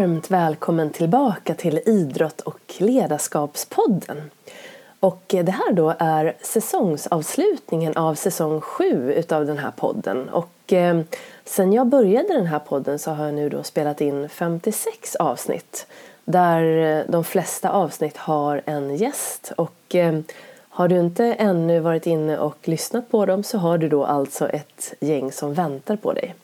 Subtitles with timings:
[0.00, 4.30] Varmt välkommen tillbaka till Idrott och ledarskapspodden.
[5.00, 10.28] Och det här då är säsongsavslutningen av säsong 7 utav den här podden.
[10.28, 11.00] Och eh,
[11.44, 15.86] sen jag började den här podden så har jag nu då spelat in 56 avsnitt.
[16.24, 19.52] Där eh, de flesta avsnitt har en gäst.
[19.56, 20.20] Och eh,
[20.68, 24.48] har du inte ännu varit inne och lyssnat på dem så har du då alltså
[24.48, 26.34] ett gäng som väntar på dig.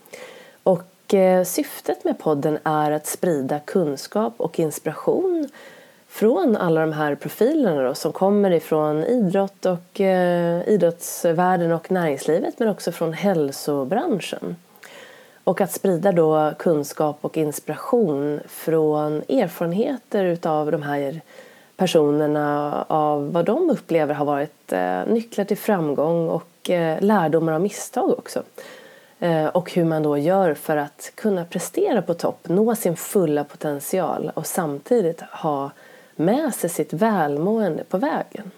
[0.62, 5.48] Och och eh, syftet med podden är att sprida kunskap och inspiration
[6.08, 12.58] från alla de här profilerna då, som kommer ifrån idrott och eh, idrottsvärlden och näringslivet
[12.58, 14.56] men också från hälsobranschen.
[15.44, 21.20] Och att sprida då kunskap och inspiration från erfarenheter utav de här
[21.76, 27.60] personerna av vad de upplever har varit eh, nycklar till framgång och eh, lärdomar av
[27.60, 28.42] misstag också.
[29.20, 33.44] Eh, och hur man då gör för att kunna prestera på topp, nå sin fulla
[33.44, 35.70] potential och samtidigt ha
[36.16, 38.50] med sig sitt välmående på vägen.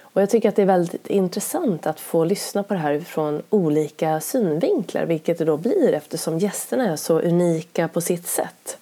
[0.00, 3.42] Och jag tycker att det är väldigt intressant att få lyssna på det här från
[3.50, 8.78] olika synvinklar vilket det då blir eftersom gästerna är så unika på sitt sätt.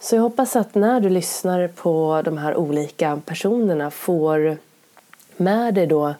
[0.00, 4.56] Så jag hoppas att när du lyssnar på de här olika personerna får
[5.36, 6.14] med dig då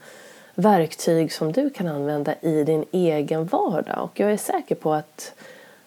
[0.61, 3.99] verktyg som du kan använda i din egen vardag.
[4.03, 5.33] Och jag är säker på att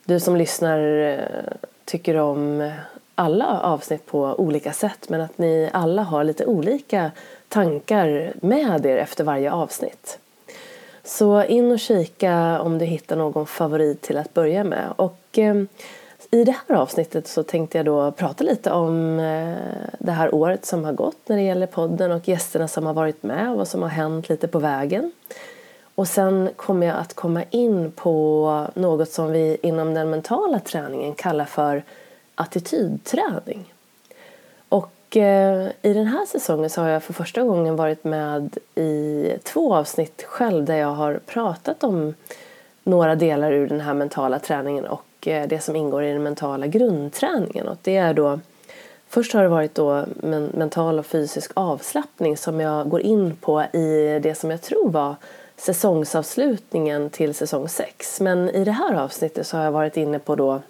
[0.06, 1.54] du som lyssnar eh,
[1.86, 2.72] tycker om
[3.16, 7.12] alla avsnitt på olika sätt men att ni alla har lite olika
[7.48, 10.20] tankar med er efter varje avsnitt.
[11.04, 14.94] Så in och kika om du hittar någon favorit till att börja med.
[14.96, 15.64] Och eh,
[16.34, 19.58] i det här avsnittet så tänkte jag då prata lite om eh,
[20.00, 23.24] det här året som har gått när det gäller podden och gästerna som har varit
[23.24, 25.12] med och vad som har hänt lite på vägen.
[25.96, 31.14] Och sen kommer jag att komma in på något som vi inom den mentala träningen
[31.16, 31.84] kallar för
[32.36, 33.74] attitydträning.
[34.70, 39.30] Och eh, i den här säsongen så har jag för första gången varit med i
[39.44, 42.14] två avsnitt själv där jag har pratat om
[42.84, 46.68] några delar ur den här mentala träningen och Eh, det som ingår i den mentala
[46.68, 47.68] grundträningen.
[47.68, 48.40] Och det är då,
[49.08, 50.06] först har det varit då
[50.54, 55.16] mental och fysisk avslappning som jag går in på i det som jag tror var
[55.58, 58.22] säsongsavslutningen till säsong 6.
[58.22, 60.62] Men i det här avsnittet så har jag varit inne på då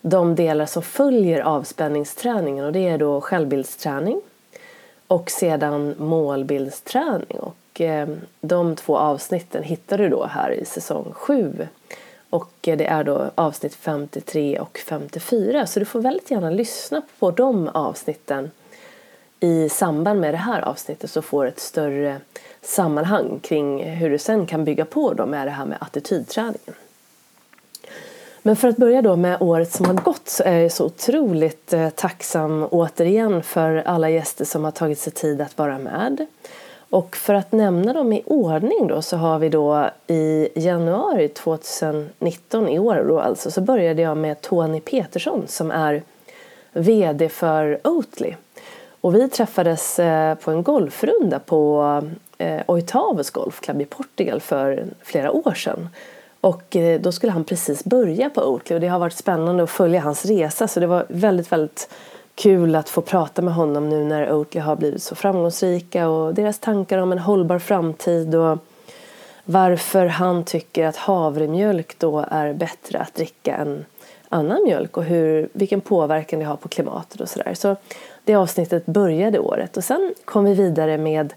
[0.00, 4.20] de delar som följer avspänningsträningen och det är då självbildsträning
[5.06, 7.38] och sedan målbildsträning.
[7.38, 8.08] Och eh,
[8.40, 11.68] de två avsnitten hittar du då här i säsong 7
[12.30, 17.30] och det är då avsnitt 53 och 54 så du får väldigt gärna lyssna på
[17.30, 18.50] de avsnitten
[19.40, 22.20] i samband med det här avsnittet så får du ett större
[22.62, 26.74] sammanhang kring hur du sen kan bygga på då med det här med attitydträningen.
[28.42, 31.72] Men för att börja då med året som har gått så är jag så otroligt
[31.72, 36.26] eh, tacksam återigen för alla gäster som har tagit sig tid att vara med.
[36.90, 42.68] Och för att nämna dem i ordning då så har vi då i januari 2019
[42.68, 46.02] i år då alltså så började jag med Tony Petersson som är
[46.72, 48.34] VD för Oatly.
[49.00, 52.02] Och vi träffades eh, på en golfrunda på
[52.38, 55.88] eh, Oitavos Golfklubb i Portugal för flera år sedan.
[56.40, 59.70] Och eh, då skulle han precis börja på Oatly och det har varit spännande att
[59.70, 61.88] följa hans resa så det var väldigt, väldigt
[62.40, 66.58] kul att få prata med honom nu när Oatly har blivit så framgångsrika och deras
[66.58, 68.58] tankar om en hållbar framtid och
[69.44, 73.84] varför han tycker att havremjölk då är bättre att dricka än
[74.28, 77.54] annan mjölk och hur, vilken påverkan det har på klimatet och sådär.
[77.54, 77.76] Så
[78.24, 81.34] det avsnittet började året och sen kom vi vidare med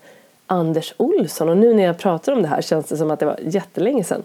[0.48, 3.25] Anders Olsson och nu när jag pratar om det här känns det som att det
[3.25, 4.24] var jättelänge sedan.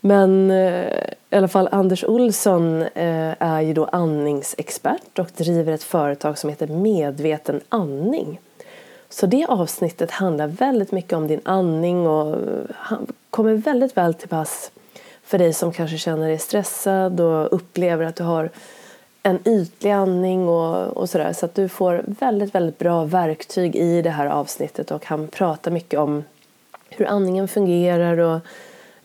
[0.00, 5.82] Men eh, i alla fall Anders Olsson eh, är ju då andningsexpert och driver ett
[5.82, 8.40] företag som heter Medveten andning.
[9.08, 12.98] Så det avsnittet handlar väldigt mycket om din andning och eh,
[13.30, 14.70] kommer väldigt väl till pass
[15.24, 18.50] för dig som kanske känner dig stressad och upplever att du har
[19.22, 21.32] en ytlig andning och, och sådär.
[21.32, 25.70] Så att du får väldigt, väldigt bra verktyg i det här avsnittet och han pratar
[25.70, 26.24] mycket om
[26.88, 28.40] hur andningen fungerar och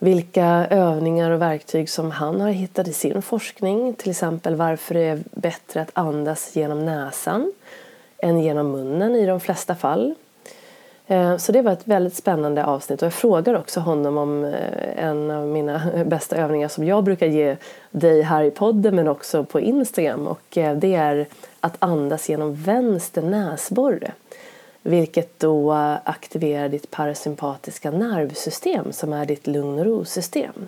[0.05, 3.93] vilka övningar och verktyg som han har hittat i sin forskning.
[3.93, 7.53] Till exempel varför det är bättre att andas genom näsan
[8.17, 10.15] än genom munnen i de flesta fall.
[11.07, 15.05] Eh, så det var ett väldigt spännande avsnitt och jag frågar också honom om eh,
[15.05, 17.57] en av mina bästa övningar som jag brukar ge
[17.91, 21.27] dig här i podden men också på Instagram och eh, det är
[21.59, 24.11] att andas genom vänster näsborre
[24.87, 25.73] vilket då
[26.03, 30.67] aktiverar ditt parasympatiska nervsystem som är ditt lugn och ro-system.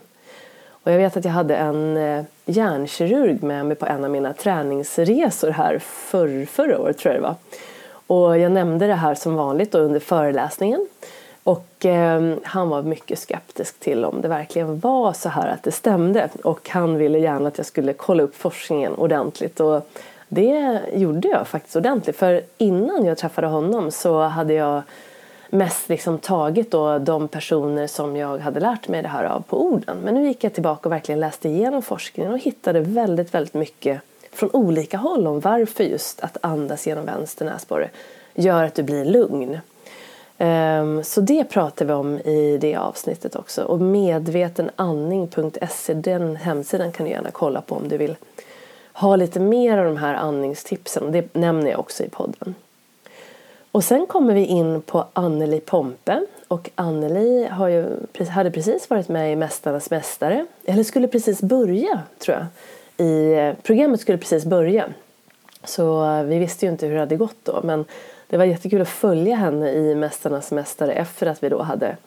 [0.69, 4.33] Och jag vet att jag hade en eh, hjärnkirurg med mig på en av mina
[4.33, 7.35] träningsresor här för, förra året tror jag det var.
[8.07, 10.87] Och jag nämnde det här som vanligt under föreläsningen.
[11.43, 15.71] Och eh, han var mycket skeptisk till om det verkligen var så här att det
[15.71, 16.29] stämde.
[16.43, 19.59] Och han ville gärna att jag skulle kolla upp forskningen ordentligt.
[19.59, 19.89] Och
[20.27, 22.15] det gjorde jag faktiskt ordentligt.
[22.15, 24.81] För innan jag träffade honom så hade jag
[25.49, 29.65] mest liksom tagit då de personer som jag hade lärt mig det här av på
[29.65, 29.97] orden.
[30.03, 34.01] Men nu gick jag tillbaka och verkligen läste igenom forskningen och hittade väldigt, väldigt mycket
[34.31, 37.89] från olika håll om varför just att andas genom vänster näsborre
[38.35, 39.59] gör att du blir lugn.
[40.37, 43.63] Ehm, så det pratar vi om i det avsnittet också.
[43.63, 48.15] Och medvetenandning.se, den hemsidan kan du gärna kolla på om du vill
[48.97, 51.11] ha lite mer av de här andningstipsen.
[51.11, 52.55] Det nämner jag också i podden.
[53.71, 56.25] Och sen kommer vi in på Anneli Pompe.
[56.47, 57.85] Och Anneli har ju,
[58.29, 60.45] hade precis varit med i Mästarnas Mästare.
[60.65, 62.45] Eller skulle precis börja, tror jag.
[63.07, 64.85] I, eh, programmet skulle precis börja.
[65.63, 67.59] Så eh, vi visste ju inte hur det hade gått då.
[67.63, 67.85] Men
[68.27, 71.97] det var jättekul att följa henne i Mästarnas Mästare efter att vi då hade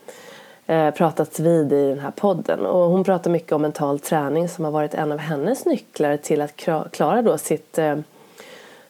[0.70, 2.66] eh, pratats vid i den här podden.
[2.66, 6.40] Och hon pratar mycket om mental träning som har varit en av hennes nycklar till
[6.40, 6.56] att
[6.90, 7.98] klara då sitt eh,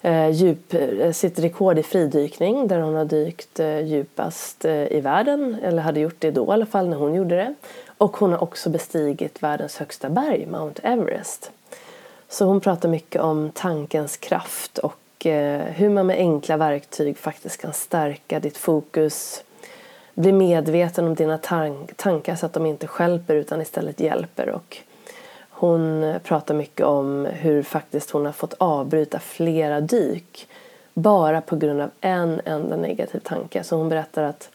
[0.03, 5.57] eh djup, eh, sitt rekord i fridykning där hon har dykt eh, djupast i världen,
[5.63, 7.55] eller hade gjort det då i alla fall när hon gjorde det.
[7.99, 11.51] Och hon har också bestigit världens högsta berg, Mount Everest.
[12.29, 14.97] Så hon pratar mycket om tankens kraft och
[15.67, 19.45] hur man med enkla verktyg faktiskt kan stärka ditt fokus,
[20.21, 24.49] bli medveten om dina tank tankar så att de inte skälper utan istället hjälper.
[24.49, 24.77] Och
[25.51, 30.49] hon eh, pratar mycket om hur faktiskt hon har fått avbryta flera dyk
[30.95, 33.65] bara på grund av en enda negativ tanke.
[33.65, 34.51] Så hon berättar att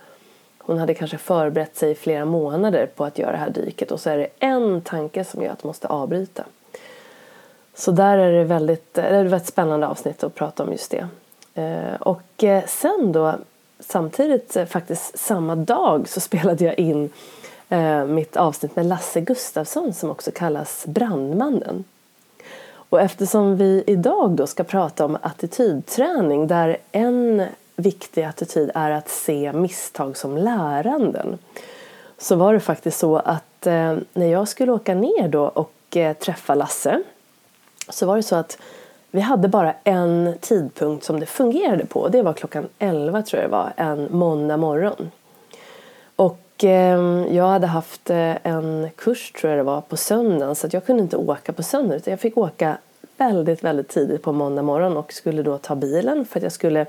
[0.57, 3.99] hon hade kanske förberett sig i flera månader på att göra det här dyket och
[3.99, 6.43] så är det en tanke som gör att hon måste avbryta.
[7.73, 10.71] Så där är det väldigt, eh, det är ett väldigt spännande avsnitt att prata om
[10.71, 11.07] just det.
[11.61, 13.35] Eh, och sen då
[13.79, 17.09] samtidigt eh, faktiskt samma dag så spelade jag in
[17.69, 21.83] eh, mitt avsnitt med Lasse Gustafsson som också kallas Brandmannen.
[22.89, 27.45] Och eftersom vi idag då ska prata om attitydträning där en
[27.75, 31.37] viktig attityd är att se misstag som läranden
[32.17, 36.13] så var det faktiskt så att eh, när jag skulle åka ner då och eh,
[36.13, 37.03] träffa Lasse
[37.89, 38.57] så var det så att
[39.15, 42.07] vi hade bara en tidpunkt som det fungerade på.
[42.07, 45.11] Det var klockan 11 tror jag det var, en måndag morgon.
[46.15, 46.99] Och eh,
[47.35, 51.03] jag hade haft eh, en kurs tror jag det var på söndagen så jag kunde
[51.03, 52.77] inte åka på söndagen utan jag fick åka
[53.17, 56.85] väldigt, väldigt tidigt på måndag morgon och skulle då ta bilen för att jag skulle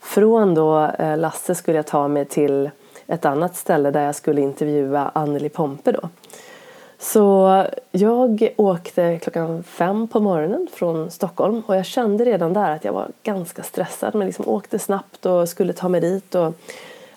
[0.00, 2.70] från då eh, Lasse skulle jag ta mig till
[3.06, 6.08] ett annat ställe där jag skulle intervjua Anneli Pompe då.
[6.98, 12.84] Så jag åkte klockan fem på morgonen från Stockholm och jag kände redan där att
[12.84, 16.54] jag var ganska stressad men liksom åkte snabbt och skulle ta mig dit och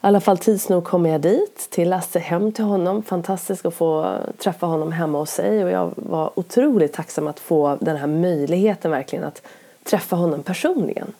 [0.03, 3.03] i alla fall tids nog kom jag dit till Lasse hem till honom.
[3.03, 7.77] Fantastiskt att få träffa honom hemma hos sig och jag var otroligt tacksam att få
[7.82, 9.41] den här möjligheten verkligen att
[9.84, 11.13] träffa honom personligen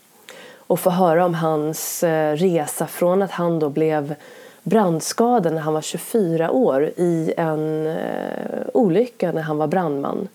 [0.56, 4.16] och få höra om hans eh, resa från att han då blev
[4.64, 10.28] brandskada när han var 24 år i en eh, olycka när han var brandman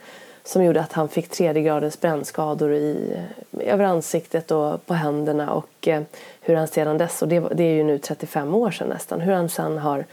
[0.44, 3.16] som gjorde att han fick tredje gradens brännskador i,
[3.60, 6.02] över ansiktet och på händerna och eh,
[6.40, 9.32] hur han sedan dess, och det, det, är ju nu 35 år sedan nästan, hur
[9.32, 10.04] han sedan har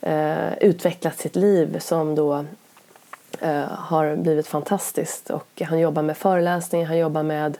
[0.00, 2.44] eh, utvecklat sitt liv som då
[3.40, 5.30] eh, har blivit fantastiskt.
[5.30, 7.58] Och han jobbar med föreläsningar, han jobbar med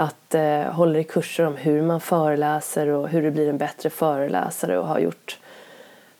[0.00, 3.90] att eh, håller i kurser om hur man föreläser och hur du blir en bättre
[3.90, 5.38] föreläsare och har gjort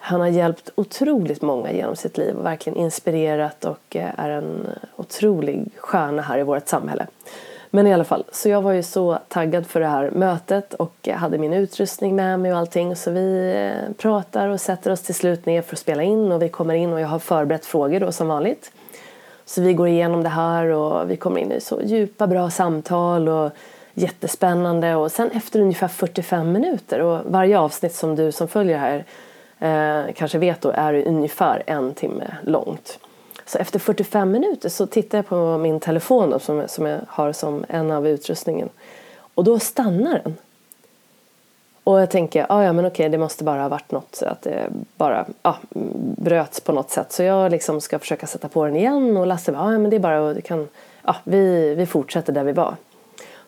[0.02, 4.66] han har hjälpt otroligt många genom sitt liv och verkligen inspirerat och eh, är en
[4.96, 7.06] otrolig stjärna här i vårt samhälle.
[7.70, 11.08] Men i alla fall, så jag var ju så taggad för det här mötet och
[11.08, 15.02] eh, hade min utrustning med mig och allting så vi eh, pratar och sätter oss
[15.02, 17.66] till slut ner för att spela in och vi kommer in och jag har förberett
[17.66, 18.72] frågor då som vanligt.
[19.50, 23.28] Så vi går igenom det här och vi kommer in i så djupa bra samtal
[23.28, 23.50] och
[23.94, 29.04] jättespännande och sen efter ungefär 45 minuter och varje avsnitt som du som följer här
[29.58, 32.98] eh, kanske vet då är ungefär en timme långt.
[33.46, 37.32] Så efter 45 minuter så tittar jag på min telefon då, som, som jag har
[37.32, 38.68] som en av utrustningen
[39.34, 40.36] och då stannar den.
[41.90, 44.66] Och jag tänker, ah, ja men okej det måste bara ha varit något att det
[44.96, 45.54] bara ah,
[46.16, 47.12] bröts på något sätt.
[47.12, 49.90] Så jag liksom ska försöka sätta på den igen och Lasse bara, ah, ja men
[49.90, 50.68] det är bara, det kan,
[51.02, 52.76] ah, vi, vi fortsätter där vi var.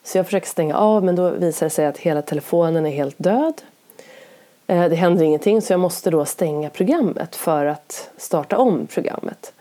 [0.02, 3.14] Så jag försöker stänga av men då visar det sig att hela telefonen är helt
[3.18, 3.62] död.
[4.66, 9.52] Eh, det händer ingenting så jag måste då stänga programmet för att starta om programmet.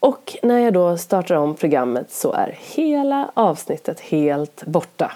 [0.00, 5.12] Och när jag då startar om programmet så är hela avsnittet helt borta.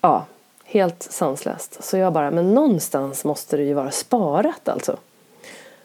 [0.00, 0.24] Ja,
[0.70, 1.84] helt sanslöst.
[1.84, 4.96] Så jag bara, men någonstans måste det ju vara sparat alltså.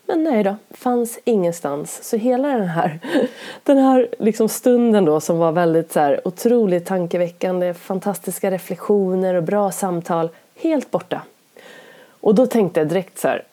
[0.07, 2.03] Men nej då, fanns ingenstans.
[2.03, 2.99] Så hela den här,
[3.63, 9.43] den här liksom stunden då som var väldigt så här, otroligt tankeväckande, fantastiska reflektioner och
[9.43, 11.21] bra samtal, helt borta.
[12.07, 13.43] Och då tänkte jag direkt så här,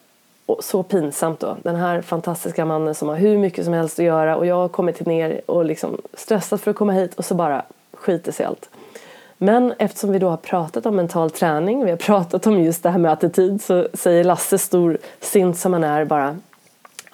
[0.61, 1.57] så pinsamt då.
[1.62, 4.69] Den här fantastiska mannen som har hur mycket som helst att göra och jag har
[4.69, 7.62] kommit ner och liksom stressat för att komma hit och så bara
[7.93, 8.69] skiter sig allt.
[9.43, 12.91] Men eftersom vi då har pratat om mental träning, vi har pratat om just det
[12.91, 16.37] här med attityd så säger Lasse, stor sint som han är, bara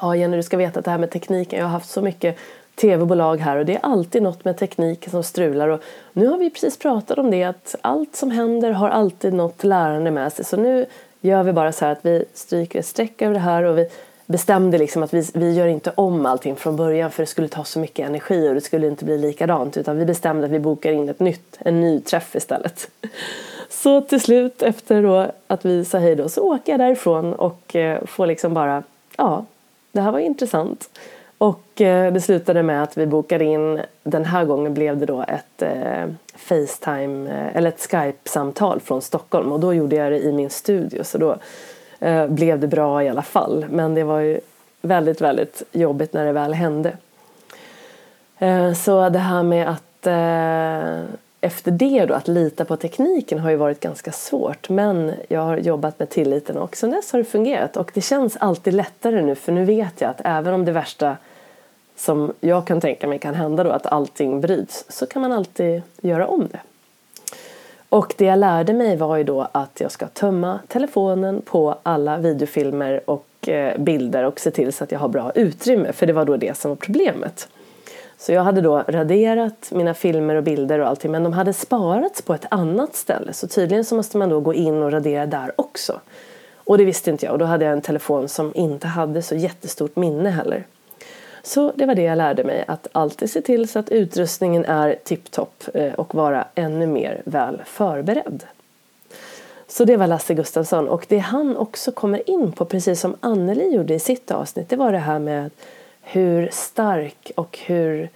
[0.00, 2.38] Ja Jenny, du ska veta att det här med tekniken, jag har haft så mycket
[2.74, 5.82] tv-bolag här och det är alltid något med tekniken som strular och
[6.12, 10.10] nu har vi precis pratat om det att allt som händer har alltid något lärande
[10.10, 10.44] med sig.
[10.44, 10.86] Så nu
[11.20, 13.88] gör vi bara så här att vi stryker ett streck över det här och vi
[14.28, 17.64] bestämde liksom att vi, vi gör inte om allting från början för det skulle ta
[17.64, 20.92] så mycket energi och det skulle inte bli likadant utan vi bestämde att vi bokar
[20.92, 22.90] in ett nytt, en ny träff istället.
[23.68, 27.76] Så till slut efter då att vi sa hej då så åker jag därifrån och
[27.76, 28.82] eh, får liksom bara,
[29.16, 29.44] ja,
[29.92, 30.90] det här var intressant.
[31.38, 35.24] Och eh, det slutade med att vi bokade in, den här gången blev det då
[35.28, 40.50] ett eh, Facetime, eller ett Skype-samtal från Stockholm och då gjorde jag det i min
[40.50, 41.36] studio så då
[42.00, 43.66] eh, blev det bra i alla fall.
[43.70, 44.40] Men det var ju
[44.80, 46.92] väldigt, väldigt jobbigt när det väl hände.
[48.38, 53.50] Eh, så det här med att eh, efter det då, att lita på tekniken har
[53.50, 57.24] ju varit ganska svårt men jag har jobbat med tilliten och sen dess har det
[57.24, 60.72] fungerat och det känns alltid lättare nu för nu vet jag att även om det
[60.72, 61.16] värsta
[61.96, 65.82] som jag kan tänka mig kan hända då att allting bryts så kan man alltid
[66.00, 66.60] göra om det.
[67.88, 72.16] Och det jag lärde mig var ju då att jag ska tömma telefonen på alla
[72.16, 76.12] videofilmer och eh, bilder och se till så att jag har bra utrymme för det
[76.12, 77.48] var då det som var problemet.
[78.18, 82.22] Så jag hade då raderat mina filmer och bilder och allting men de hade sparats
[82.22, 85.52] på ett annat ställe så tydligen så måste man då gå in och radera där
[85.56, 86.00] också.
[86.54, 89.34] Och det visste inte jag och då hade jag en telefon som inte hade så
[89.34, 90.64] jättestort minne heller.
[91.48, 94.96] Så det var det jag lärde mig, att alltid se till så att utrustningen är
[95.04, 98.44] tipptopp eh, och vara ännu mer väl förberedd.
[99.68, 103.74] Så det var Lasse Gustafsson och det han också kommer in på, precis som Anneli
[103.74, 105.50] gjorde i sitt avsnitt, det var det här med
[106.00, 108.08] hur stark och hur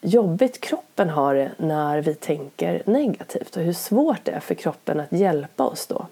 [0.00, 5.00] jobbigt kroppen har det när vi tänker negativt och hur svårt det är för kroppen
[5.00, 6.06] att hjälpa oss då.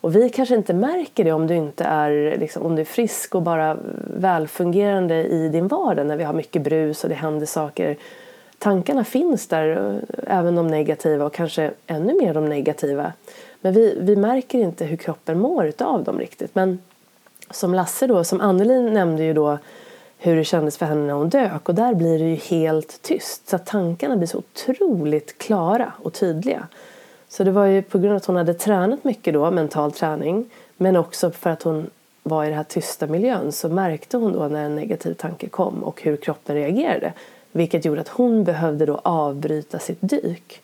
[0.00, 3.34] Och vi kanske inte märker det om du inte är, liksom, om du är frisk
[3.34, 3.76] och bara
[4.16, 7.96] välfungerande i din vardag när vi har mycket brus och det händer saker.
[8.58, 13.12] Tankarna finns där, eh, även de negativa och kanske ännu mer de negativa.
[13.60, 16.54] Men vi, vi märker inte hur kroppen mår av dem riktigt.
[16.54, 16.78] Men
[17.50, 19.58] som Lasse då, som Anneli nämnde ju då
[20.18, 23.48] hur det kändes för henne när hon dök och där blir det ju helt tyst
[23.48, 26.68] så att tankarna blir så otroligt klara och tydliga.
[27.30, 30.50] Så det var ju på grund av att hon hade tränat mycket då, mental träning,
[30.76, 31.90] men också för att hon
[32.22, 35.84] var i den här tysta miljön så märkte hon då när en negativ tanke kom
[35.84, 37.12] och hur kroppen reagerade.
[37.52, 40.62] Vilket gjorde att hon behövde då avbryta sitt dyk.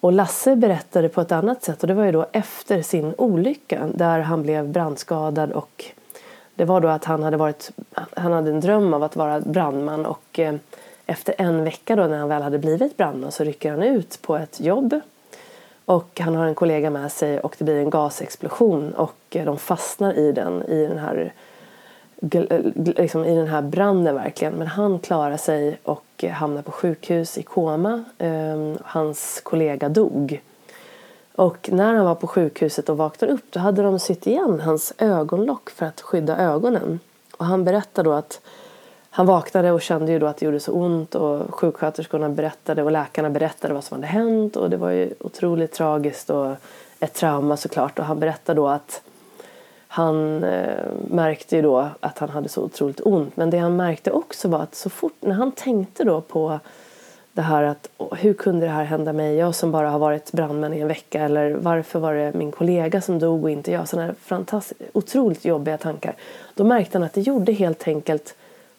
[0.00, 3.88] Och Lasse berättade på ett annat sätt och det var ju då efter sin olycka
[3.94, 5.84] där han blev brandskadad och
[6.54, 10.06] det var då att han hade, varit, han hade en dröm av att vara brandman
[10.06, 10.54] och eh,
[11.06, 14.36] efter en vecka då när han väl hade blivit brandman så rycker han ut på
[14.36, 15.00] ett jobb
[15.84, 19.58] och han har en kollega med sig och det blir en gasexplosion och eh, de
[19.58, 21.32] fastnar i den, i den här
[22.32, 24.54] eh, liksom i den här branden verkligen.
[24.54, 28.04] Men han klarar sig och eh, hamnar på sjukhus i koma.
[28.18, 30.42] Ehm, hans kollega dog.
[31.34, 34.92] Och när han var på sjukhuset och vaknade upp då hade de sytt igen hans
[34.98, 37.00] ögonlock för att skydda ögonen.
[37.36, 38.40] Och han berättar då att
[39.14, 42.92] han vaknade och kände ju då att det gjorde så ont och sjuksköterskorna berättade och
[42.92, 46.54] läkarna berättade vad som hade hänt och det var ju otroligt tragiskt och
[47.00, 49.02] ett trauma såklart och han berättade då att
[49.88, 54.10] han eh, märkte ju då att han hade så otroligt ont men det han märkte
[54.10, 56.60] också var att så fort när han tänkte då på
[57.32, 59.36] det här att hur kunde det här hända mig?
[59.36, 63.00] Jag som bara har varit brandman i en vecka eller varför var det min kollega
[63.00, 63.88] som dog och inte jag?
[63.88, 66.14] Sådana här fantastiskt, otroligt jobbiga tankar.
[66.54, 68.34] Då märkte han att det gjorde helt enkelt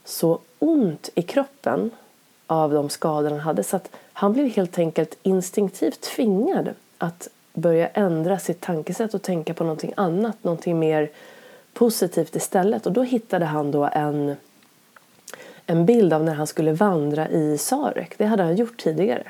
[0.06, 1.92] så ont i kroppen
[2.48, 7.88] av de skador han hade så att han blev helt enkelt instinktivt tvingad att börja
[7.88, 11.10] ändra sitt tankesätt och tänka på någonting annat, någonting mer
[11.74, 12.86] positivt istället.
[12.86, 14.36] Och då hittade han då en,
[15.66, 18.18] en bild av när han skulle vandra i Sarek.
[18.18, 19.24] Det hade han gjort tidigare.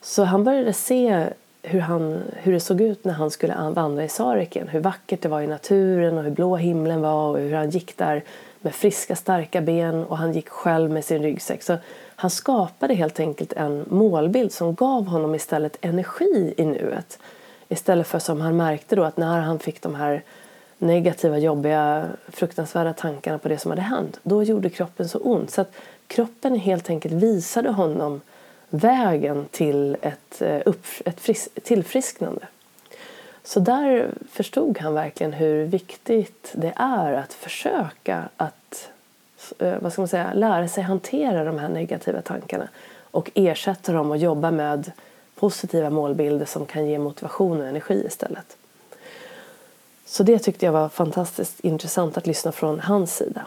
[0.00, 1.26] Så han började se
[1.62, 4.68] hur, han, hur det såg ut när han skulle vandra i Sareken.
[4.68, 7.96] Hur vackert det var i naturen och hur blå himlen var och hur han gick
[7.96, 8.22] där
[8.60, 11.62] med friska starka ben och han gick själv med sin ryggsäck.
[11.62, 11.76] Så
[12.16, 17.18] han skapade helt enkelt en målbild som gav honom istället energi i nuet.
[17.68, 20.22] Istället för som han märkte då att när han fick de här
[20.78, 25.50] negativa, jobbiga, fruktansvärda tankarna på det som hade hänt, då gjorde kroppen så ont.
[25.50, 25.72] Så att
[26.06, 28.20] kroppen helt enkelt visade honom
[28.70, 32.46] vägen till ett, eh, upp, ett fris, tillfrisknande.
[33.44, 38.90] Så där förstod han verkligen hur viktigt det är att försöka att
[39.58, 42.68] eh, vad ska man säga, lära sig hantera de här negativa tankarna
[43.10, 44.92] och ersätta dem och jobba med
[45.34, 48.56] positiva målbilder som kan ge motivation och energi istället.
[50.06, 53.46] Så det tyckte jag var fantastiskt intressant att lyssna från hans sida.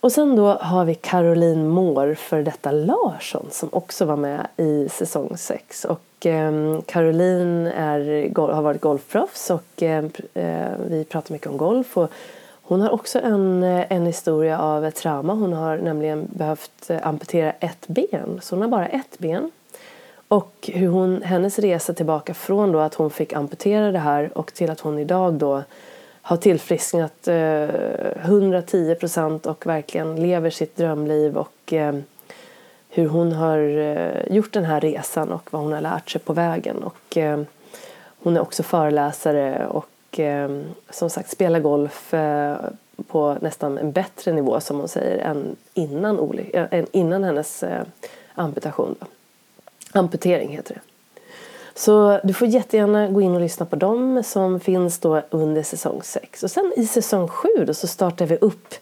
[0.00, 4.88] Och sen då har vi Caroline Moore för detta Larsson som också var med i
[4.88, 5.84] säsong 6.
[5.84, 11.96] Och eh, Caroline är, har varit golfproffs och ehm, eh, vi pratar mycket om golf.
[11.96, 12.10] Och
[12.62, 15.34] hon har också en, eh, en historia av ett trauma.
[15.34, 18.40] Hon har nämligen behövt eh, amputera ett ben.
[18.42, 19.50] Så hon har bara ett ben.
[20.28, 24.54] Och hur hon, hennes resa tillbaka från då att hon fick amputera det här och
[24.54, 25.62] till att hon idag då
[26.28, 27.68] har tillfrisknat eh,
[28.22, 31.94] 110 procent och verkligen lever sitt drömliv och eh,
[32.88, 36.32] hur hon har eh, gjort den här resan och vad hon har lärt sig på
[36.32, 36.82] vägen.
[36.82, 37.42] Och, eh,
[38.22, 42.56] hon är också föreläsare och eh, som sagt spelar golf eh,
[43.06, 47.82] på nästan en bättre nivå som hon säger än innan, äh, innan hennes eh,
[48.34, 48.96] amputation.
[49.00, 49.06] Då.
[49.98, 50.80] Amputering heter det.
[51.78, 56.00] Så du får jättegärna gå in och lyssna på dem som finns då under säsong
[56.04, 56.42] 6.
[56.42, 58.74] Och sen i säsong 7 då så startar vi upp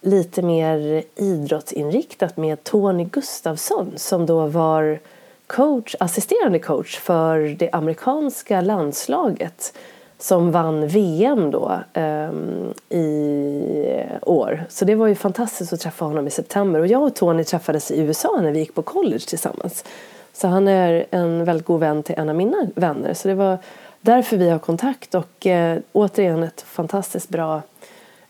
[0.00, 4.98] lite mer idrottsinriktat med Tony Gustavsson som då var
[5.46, 9.78] coach, assisterande coach för det amerikanska landslaget
[10.18, 14.64] som vann VM då um, i år.
[14.68, 16.80] Så det var ju fantastiskt att träffa honom i september.
[16.80, 19.84] Och jag och Tony träffades i USA när vi gick på college tillsammans.
[20.32, 23.14] Så han är en väldigt god vän till en av mina vänner.
[23.14, 23.58] Så det var
[24.00, 27.62] därför vi har kontakt och eh, återigen ett fantastiskt bra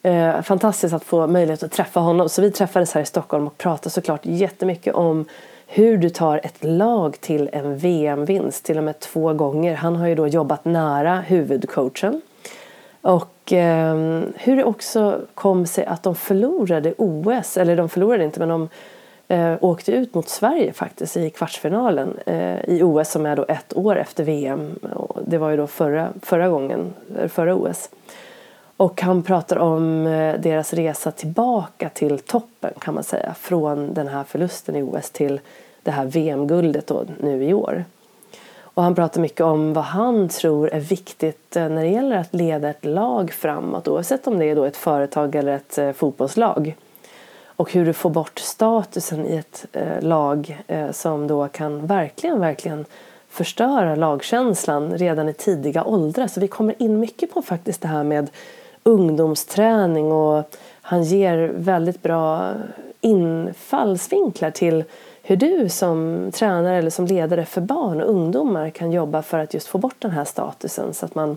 [0.02, 2.28] eh, fantastiskt att få möjlighet att träffa honom.
[2.28, 5.24] Så vi träffades här i Stockholm och pratade såklart jättemycket om
[5.66, 9.74] hur du tar ett lag till en VM-vinst, till och med två gånger.
[9.74, 12.20] Han har ju då jobbat nära huvudcoachen.
[13.00, 18.40] Och eh, hur det också kom sig att de förlorade OS, eller de förlorade inte
[18.40, 18.68] men de
[19.28, 23.76] eh, åkte ut mot Sverige faktiskt i kvartsfinalen eh, i OS som är då ett
[23.76, 24.78] år efter VM.
[25.26, 26.94] Det var ju då förra, förra gången,
[27.28, 27.90] förra OS.
[28.82, 33.34] Och han pratar om eh, deras resa tillbaka till toppen kan man säga.
[33.34, 35.40] Från den här förlusten i OS till
[35.82, 37.84] det här VM-guldet nu i år.
[38.74, 42.34] Och han pratar mycket om vad han tror är viktigt eh, när det gäller att
[42.34, 46.76] leda ett lag framåt oavsett om det är då ett företag eller ett eh, fotbollslag
[47.56, 52.40] och hur du får bort statusen i ett eh, lag eh, som då kan verkligen,
[52.40, 52.84] verkligen
[53.28, 56.26] förstöra lagkänslan redan i tidiga åldrar.
[56.26, 58.30] Så vi kommer in mycket på faktiskt det här med
[58.82, 62.52] ungdomsträning och han ger väldigt bra
[63.00, 64.84] infallsvinklar till
[65.22, 69.54] hur du som tränare eller som ledare för barn och ungdomar kan jobba för att
[69.54, 71.36] just få bort den här statusen så att man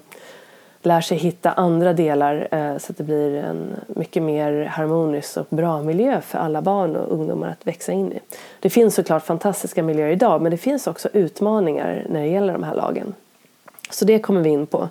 [0.85, 5.45] lär sig hitta andra delar eh, så att det blir en mycket mer harmonisk och
[5.49, 8.19] bra miljö för alla barn och ungdomar att växa in i.
[8.59, 12.63] Det finns såklart fantastiska miljöer idag men det finns också utmaningar när det gäller de
[12.63, 13.13] här lagen.
[13.89, 14.89] Så det kommer vi in på.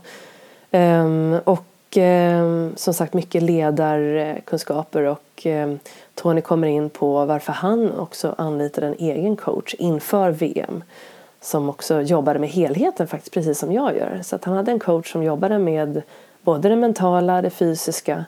[0.71, 5.79] Ehm, och ehm, som sagt mycket ledarkunskaper och ehm,
[6.15, 10.83] Tony kommer in på varför han också anlitar en egen coach inför VM
[11.45, 14.21] som också jobbade med helheten faktiskt precis som jag gör.
[14.23, 16.03] Så att han hade en coach som jobbade med
[16.43, 18.25] både det mentala, det fysiska,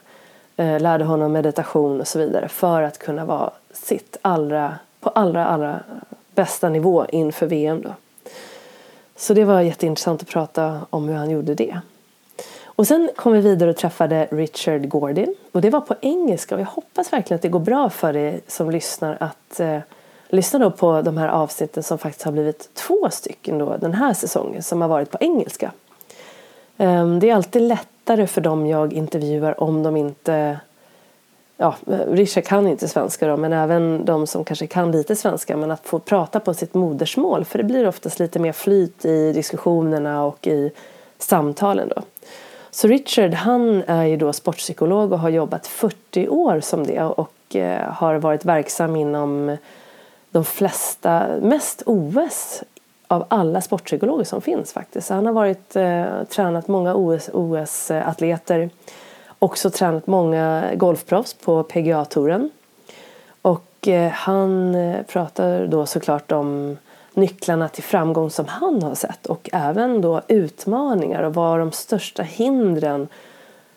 [0.57, 5.45] eh, lärde honom meditation och så vidare för att kunna vara sitt allra, på allra,
[5.45, 5.79] allra
[6.35, 7.81] bästa nivå inför VM.
[7.81, 7.89] Då.
[9.15, 11.79] Så det var jätteintressant att prata om hur han gjorde det.
[12.65, 16.61] Och sen kom vi vidare och träffade Richard Gordon och det var på engelska och
[16.61, 19.79] jag hoppas verkligen att det går bra för dig som lyssnar att eh,
[20.29, 24.13] lyssna då på de här avsnitten som faktiskt har blivit två stycken då den här
[24.13, 25.71] säsongen som har varit på engelska.
[26.77, 30.59] Ehm, det är alltid lättare för dem jag intervjuar om de inte
[31.59, 31.75] Ja,
[32.11, 35.87] Richard kan inte svenska då, men även de som kanske kan lite svenska men att
[35.87, 40.47] få prata på sitt modersmål för det blir oftast lite mer flyt i diskussionerna och
[40.47, 40.71] i
[41.17, 42.01] samtalen då.
[42.71, 47.55] Så Richard han är ju då sportpsykolog och har jobbat 40 år som det och
[47.55, 49.57] eh, har varit verksam inom
[50.37, 52.63] de flesta, mest OS
[53.07, 55.07] av alla sportpsykologer som finns faktiskt.
[55.07, 56.95] Så Han har varit, eh, tränat många
[57.33, 58.69] OS-atleter
[59.39, 62.49] också tränat många golfproffs på PGA-touren.
[63.41, 66.77] Och eh, han eh, pratar då såklart om
[67.13, 72.23] nycklarna till framgång som han har sett och även då utmaningar och vad de största
[72.23, 73.07] hindren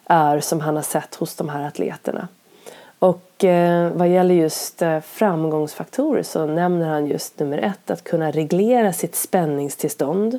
[0.04, 2.28] är som han har sett hos de här atleterna.
[3.00, 8.30] Och eh, vad gäller just eh, framgångsfaktorer så nämner han just nummer ett att kunna
[8.30, 10.38] reglera sitt spänningstillstånd.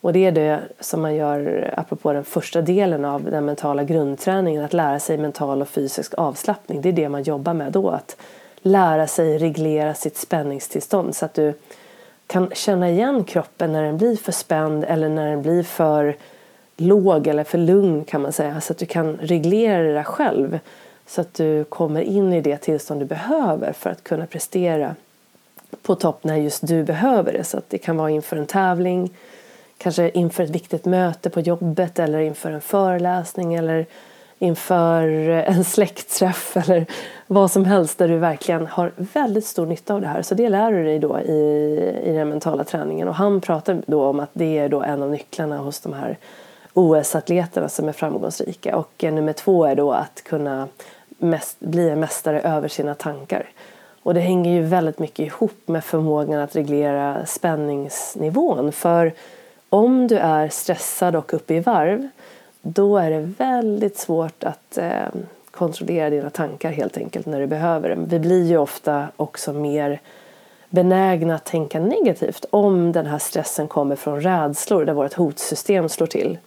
[0.00, 3.84] Och det är det som man gör eh, apropå den första delen av den mentala
[3.84, 6.80] grundträningen, att lära sig mental och fysisk avslappning.
[6.80, 8.16] Det är det man jobbar med då, att
[8.58, 11.54] lära sig reglera sitt spänningstillstånd så att du
[12.26, 16.16] kan känna igen kroppen när den blir för spänd eller när den blir för
[16.76, 18.60] låg eller för lugn kan man säga.
[18.60, 20.58] Så att du kan reglera det där själv
[21.08, 24.94] så att du kommer in i det tillstånd du behöver för att kunna prestera
[25.82, 27.44] på topp när just du behöver det.
[27.44, 29.10] Så att det kan vara inför en tävling,
[29.78, 33.86] kanske inför ett viktigt möte på jobbet eller inför en föreläsning eller
[34.38, 36.86] inför en släktträff eller
[37.26, 40.22] vad som helst där du verkligen har väldigt stor nytta av det här.
[40.22, 41.32] Så det lär du dig då i,
[42.04, 45.10] i den mentala träningen och han pratar då om att det är då en av
[45.10, 46.18] nycklarna hos de här
[46.78, 50.68] OS-atleterna som är framgångsrika och eh, nummer två är då att kunna
[51.18, 53.48] mest, bli en mästare över sina tankar.
[54.02, 58.72] Och det hänger ju väldigt mycket ihop med förmågan att reglera spänningsnivån.
[58.72, 59.12] För
[59.68, 62.08] om du är stressad och uppe i varv
[62.62, 65.08] då är det väldigt svårt att eh,
[65.50, 67.96] kontrollera dina tankar helt enkelt när du behöver det.
[67.98, 70.00] Vi blir ju ofta också mer
[70.70, 76.06] benägna att tänka negativt om den här stressen kommer från rädslor där vårt hotsystem slår
[76.06, 76.38] till.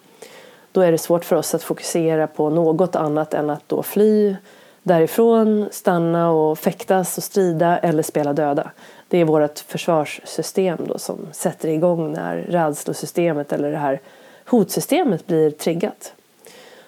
[0.71, 4.35] Då är det svårt för oss att fokusera på något annat än att då fly
[4.83, 8.71] därifrån, stanna och fäktas och strida eller spela döda.
[9.07, 13.99] Det är vårt försvarssystem då som sätter igång när rädslosystemet eller det här
[14.45, 16.13] hotsystemet blir triggat.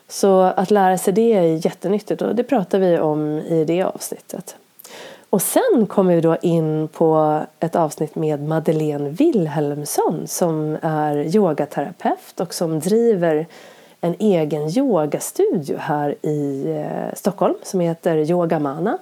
[0.08, 4.56] Så att lära sig det är jättenyttigt och det pratar vi om i det avsnittet.
[5.30, 12.40] Och sen kommer vi då in på ett avsnitt med Madeleine Wilhelmsson som är yogaterapeut
[12.40, 13.48] och som driver
[14.04, 18.98] en egen yogastudio här i eh, Stockholm som heter Yogamana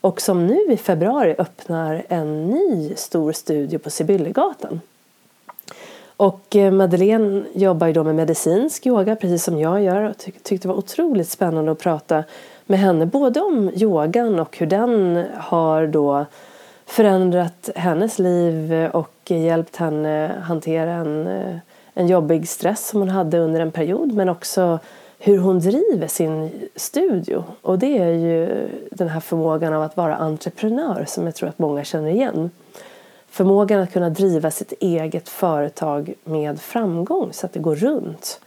[0.00, 4.80] och som nu i februari öppnar en ny stor studio på Sibyllegatan.
[6.16, 10.42] Och eh, Madeleine jobbar ju då med medicinsk yoga precis som jag gör och tyck
[10.42, 12.24] tyckte det var otroligt spännande att prata
[12.66, 16.26] med henne både om yogan och hur den har då
[16.86, 21.56] förändrat hennes liv och hjälpt henne hantera en, eh,
[21.98, 24.78] en jobbig stress som hon hade under en period men också
[25.18, 27.44] hur hon driver sin studio.
[27.62, 31.58] Och det är ju den här förmågan av att vara entreprenör som jag tror att
[31.58, 32.50] många känner igen.
[33.28, 38.40] Förmågan att kunna driva sitt eget företag med framgång så att det går runt.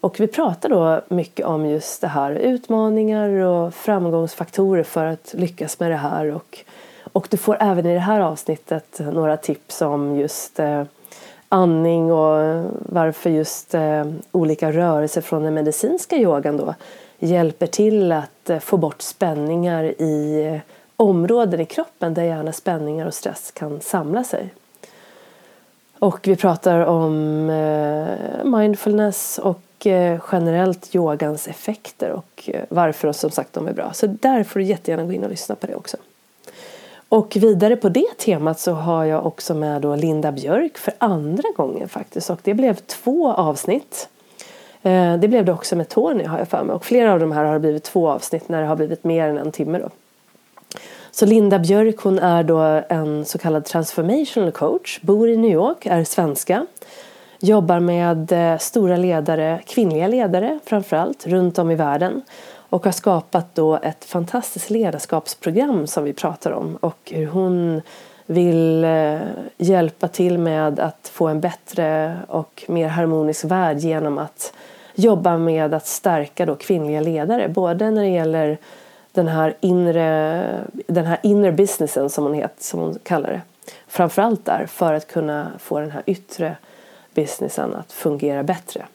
[0.00, 5.80] Och vi pratar då mycket om just det här utmaningar och framgångsfaktorer för att lyckas
[5.80, 6.30] med det här.
[6.30, 6.58] Och,
[7.12, 10.84] och du får även i det här avsnittet några tips om just eh,
[11.52, 16.74] andning och varför just eh, olika rörelser från den medicinska yogan då
[17.18, 20.60] hjälper till att eh, få bort spänningar i eh,
[20.96, 24.54] områden i kroppen där gärna spänningar och stress kan samla sig.
[25.98, 27.46] Och vi pratar om
[28.44, 29.86] mindfulness och
[30.32, 33.92] generellt yogans effekter och varför varför som sagt de är bra.
[33.92, 35.96] Så där får du jättegärna gå in och lyssna på det också.
[37.12, 41.48] Och vidare på det temat så har jag också med då Linda Björk för andra
[41.56, 44.08] gången faktiskt och det blev två avsnitt.
[44.82, 47.32] Eh, det blev det också med Tony har jag för mig och flera av de
[47.32, 49.88] här har blivit två avsnitt när det har blivit mer än en timme då.
[51.10, 55.86] Så Linda Björk hon är då en så kallad transformational coach, bor i New York,
[55.86, 56.66] är svenska.
[57.38, 62.22] Jobbar med eh, stora ledare, kvinnliga ledare framförallt, runt om i världen.
[62.72, 66.76] Och har skapat då ett fantastiskt ledarskapsprogram som vi pratar om.
[66.76, 67.82] Och hur hon
[68.26, 69.18] vill eh,
[69.56, 74.52] hjälpa till med att få en bättre och mer harmonisk värld genom att
[74.94, 77.48] jobba med att stärka då kvinnliga ledare.
[77.48, 78.58] Både när det gäller
[79.12, 80.44] den här inre,
[80.86, 83.40] den här inner businessen som hon, het, som hon kallar det.
[83.88, 86.56] Framförallt där för att kunna få den här yttre
[87.14, 88.86] businessen att fungera bättre.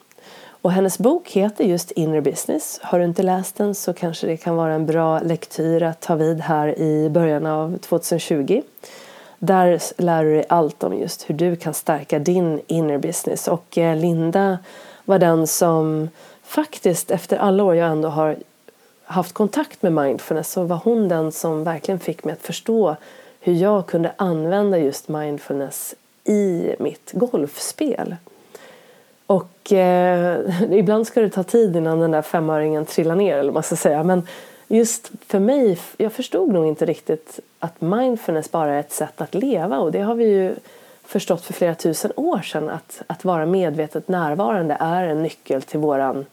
[0.62, 2.80] Och hennes bok heter just Inner Business.
[2.82, 6.14] Har du inte läst den så kanske det kan vara en bra lektyr att ta
[6.14, 8.62] vid här i början av 2020.
[9.38, 13.48] Där lär du dig allt om just hur du kan stärka din inner business.
[13.48, 14.58] Och eh, Linda
[15.04, 16.08] var den som
[16.42, 18.36] faktiskt efter alla år jag ändå har
[19.04, 22.96] haft kontakt med mindfulness så var hon den som verkligen fick mig att förstå
[23.40, 25.94] hur jag kunde använda just mindfulness
[26.24, 28.16] i mitt golfspel.
[29.28, 33.54] Och eh, ibland ska det ta tid innan den där femöringen trillar ner eller vad
[33.54, 34.02] man ska säga.
[34.02, 34.26] Men
[34.68, 39.34] just för mig, jag förstod nog inte riktigt att mindfulness bara är ett sätt att
[39.34, 40.54] leva och det har vi ju
[41.04, 45.80] förstått för flera tusen år sedan att, att vara medvetet närvarande är en nyckel till
[45.80, 46.26] våran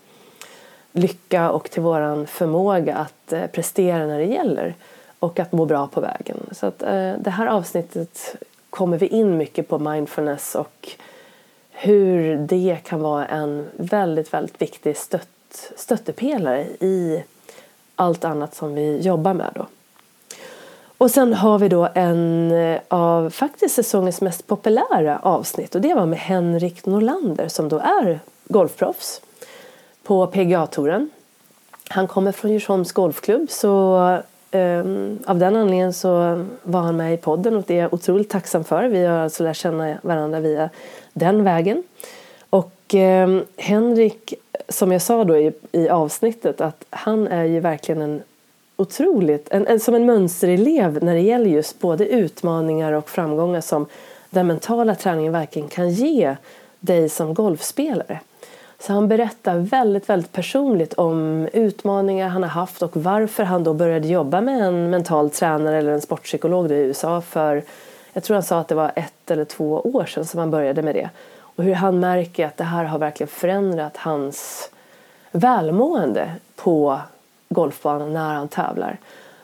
[0.91, 4.73] lycka och till våran förmåga att eh, prestera när det gäller
[5.19, 6.37] och att må bra på vägen.
[6.51, 8.35] Så att, eh, det här avsnittet
[8.69, 10.89] kommer vi in mycket på mindfulness och
[11.77, 17.23] hur det kan vara en väldigt, väldigt viktig stött, stöttepelare i
[17.95, 19.51] allt annat som vi jobbar med.
[19.55, 19.65] Då.
[20.97, 22.53] Och sen har vi då en
[22.87, 28.19] av faktiskt säsongens mest populära avsnitt och det var med Henrik Norlander som då är
[28.47, 29.21] golfproffs
[30.03, 31.09] på PGA-touren.
[31.89, 34.19] Han kommer från Djursholms golfklubb så
[34.51, 38.29] um, av den anledningen så var han med i podden och det är jag otroligt
[38.29, 38.87] tacksam för.
[38.87, 40.69] Vi har alltså lärt känna varandra via
[41.13, 41.83] den vägen.
[42.49, 44.33] Och um, Henrik,
[44.69, 48.21] som jag sa då i, i avsnittet, att han är ju verkligen en
[48.77, 53.85] otroligt, en, en, som en mönsterelev när det gäller just både utmaningar och framgångar som
[54.29, 56.35] den mentala träningen verkligen kan ge
[56.79, 58.19] dig som golfspelare.
[58.79, 63.73] Så han berättar väldigt, väldigt personligt om utmaningar han har haft och varför han då
[63.73, 67.63] började jobba med en mental tränare eller en sportpsykolog i USA för,
[68.13, 70.81] jag tror han sa att det var ett eller två år sedan som han började
[70.81, 71.09] med det.
[71.39, 74.69] Och hur han märker att det här har verkligen förändrat hans
[75.31, 76.99] välmående på
[77.49, 78.97] golfbanan när han tävlar.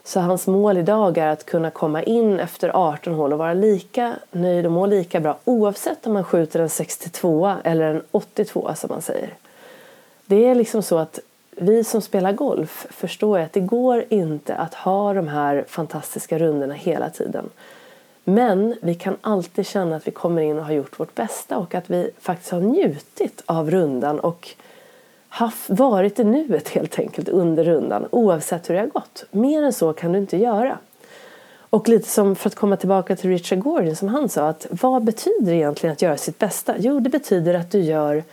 [0.03, 4.15] Så hans mål idag är att kunna komma in efter 18 hål och vara lika
[4.31, 8.89] nöjd och må lika bra oavsett om man skjuter en 62 eller en 82 som
[8.89, 9.33] man säger.
[10.25, 11.19] Det är liksom så att
[11.51, 16.73] vi som spelar golf förstår att det går inte att ha de här fantastiska rundorna
[16.73, 17.49] hela tiden.
[18.23, 21.75] Men vi kan alltid känna att vi kommer in och har gjort vårt bästa och
[21.75, 24.49] att vi faktiskt har njutit av rundan och
[25.33, 29.25] haft, varit i nuet helt enkelt under rundan oavsett hur det har gått.
[29.31, 30.77] Mer än så kan du inte göra.
[31.69, 35.03] Och lite som för att komma tillbaka till Richard Gordon som han sa att vad
[35.03, 36.75] betyder egentligen att göra sitt bästa?
[36.79, 38.23] Jo, det betyder att du gör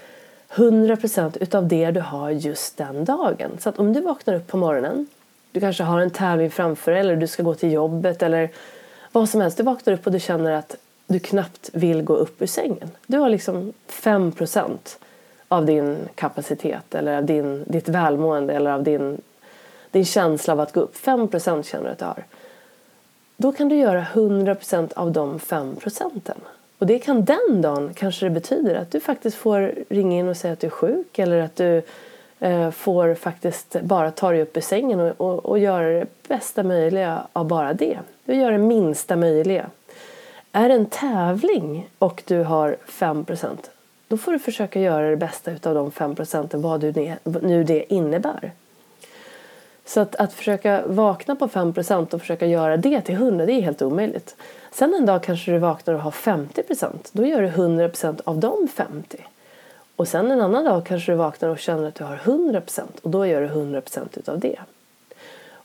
[0.55, 3.51] 100% utav det du har just den dagen.
[3.59, 5.07] Så att om du vaknar upp på morgonen,
[5.53, 8.51] du kanske har en tävling framför dig eller du ska gå till jobbet eller
[9.13, 9.57] vad som helst.
[9.57, 12.91] Du vaknar upp och du känner att du knappt vill gå upp ur sängen.
[13.07, 14.79] Du har liksom 5%
[15.49, 19.21] av din kapacitet eller av din, ditt välmående eller av din,
[19.91, 20.97] din känsla av att gå upp.
[20.97, 22.25] 5% känner du att du har.
[23.37, 26.41] Då kan du göra 100% av de 5 procenten.
[26.79, 30.37] Och det kan den dagen kanske det betyder att du faktiskt får ringa in och
[30.37, 31.83] säga att du är sjuk eller att du
[32.39, 36.63] eh, får faktiskt bara ta dig upp ur sängen och, och, och göra det bästa
[36.63, 37.99] möjliga av bara det.
[38.25, 39.67] Du gör det minsta möjliga.
[40.53, 43.25] Är det en tävling och du har 5
[44.09, 46.83] då får du försöka göra det bästa av de 5 procenten, vad
[47.43, 48.53] nu det innebär.
[49.85, 53.53] Så att, att försöka vakna på 5 procent och försöka göra det till 100, det
[53.53, 54.37] är helt omöjligt.
[54.73, 57.11] Sen en dag kanske du vaknar och har 50 procent.
[57.13, 59.27] Då gör du 100 procent av de 50.
[59.97, 62.99] Och sen en annan dag kanske du vaknar och känner att du har 100 procent
[63.03, 64.59] och då gör du 100 procent utav det.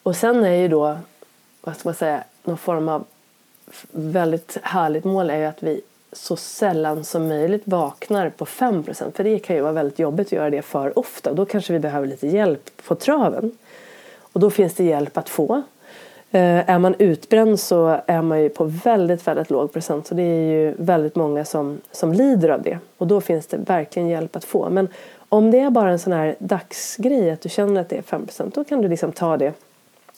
[0.03, 0.97] Och sen är ju då,
[1.61, 3.05] vad ska man säga, någon form av
[3.91, 5.81] väldigt härligt mål är ju att vi
[6.13, 10.31] så sällan som möjligt vaknar på 5% För det kan ju vara väldigt jobbigt att
[10.31, 11.33] göra det för ofta.
[11.33, 13.57] Då kanske vi behöver lite hjälp på traven.
[14.19, 15.63] Och då finns det hjälp att få.
[16.31, 20.07] Eh, är man utbränd så är man ju på väldigt, väldigt låg procent.
[20.07, 22.79] Så det är ju väldigt många som, som lider av det.
[22.97, 24.69] Och då finns det verkligen hjälp att få.
[24.69, 24.87] Men
[25.29, 28.51] om det är bara en sån här dagsgrej att du känner att det är 5%
[28.55, 29.53] då kan du liksom ta det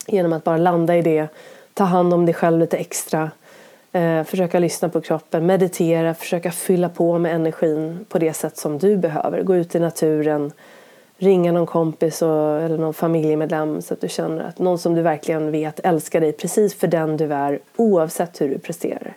[0.07, 1.27] genom att bara landa i det.
[1.73, 3.31] Ta hand om dig själv lite extra
[3.95, 8.77] Eh, försöka lyssna på kroppen, meditera, försöka fylla på med energin på det sätt som
[8.77, 9.43] du behöver.
[9.43, 10.51] Gå ut i naturen,
[11.17, 15.01] ringa någon kompis och, eller någon familjemedlem så att du känner att någon som du
[15.01, 19.13] verkligen vet älskar dig precis för den du är oavsett hur du presterar.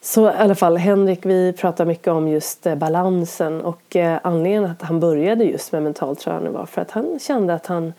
[0.00, 4.64] Så i alla fall, Henrik, vi pratar mycket om just eh, balansen och eh, anledningen
[4.64, 7.92] att han började just med mental träning var för att han kände att han,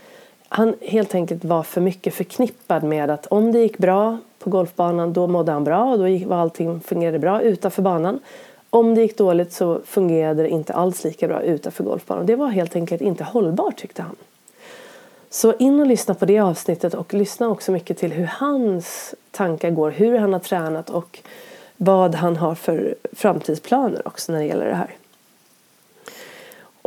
[0.49, 4.17] han helt enkelt var för mycket förknippad med att om det gick bra
[4.47, 8.19] på golfbanan då mådde han bra och då gick, var allting fungerade bra utanför banan.
[8.69, 12.25] Om det gick dåligt så fungerade det inte alls lika bra utanför golfbanan.
[12.25, 14.15] Det var helt enkelt inte hållbart tyckte han.
[15.29, 19.71] Så in och lyssna på det avsnittet och lyssna också mycket till hur hans tankar
[19.71, 21.19] går, hur han har tränat och
[21.77, 24.91] vad han har för framtidsplaner också när det gäller det här.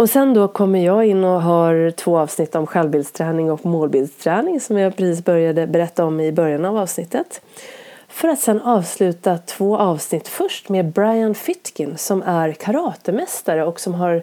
[0.00, 4.78] Och sen då kommer jag in och har två avsnitt om självbildsträning och målbildsträning som
[4.78, 7.40] jag precis började berätta om i början av avsnittet.
[8.08, 13.94] För att sen avsluta två avsnitt först med Brian Fitkin som är karatemästare och som
[13.94, 14.22] har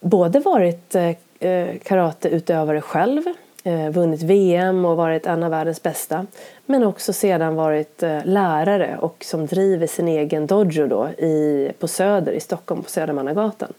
[0.00, 3.22] både varit eh, eh, karateutövare själv,
[3.64, 6.26] eh, vunnit VM och varit en av världens bästa
[6.66, 12.32] men också sedan varit lärare och som driver sin egen dojo då i, på Söder
[12.32, 13.72] i Stockholm på Södermannagatan.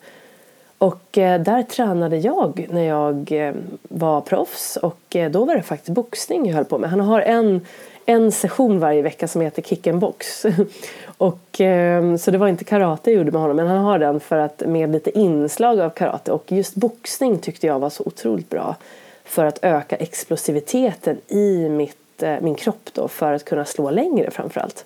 [0.83, 5.61] Och eh, där tränade jag när jag eh, var proffs och eh, då var det
[5.61, 6.89] faktiskt boxning jag höll på med.
[6.89, 7.61] Han har en,
[8.05, 10.45] en session varje vecka som heter Kick and box.
[11.17, 14.19] och, ehm, så det var inte karate jag gjorde med honom men han har den
[14.19, 18.49] för att med lite inslag av karate och just boxning tyckte jag var så otroligt
[18.49, 18.75] bra
[19.23, 24.85] för att öka explosiviteten i mitt, min kropp då för att kunna slå längre framförallt.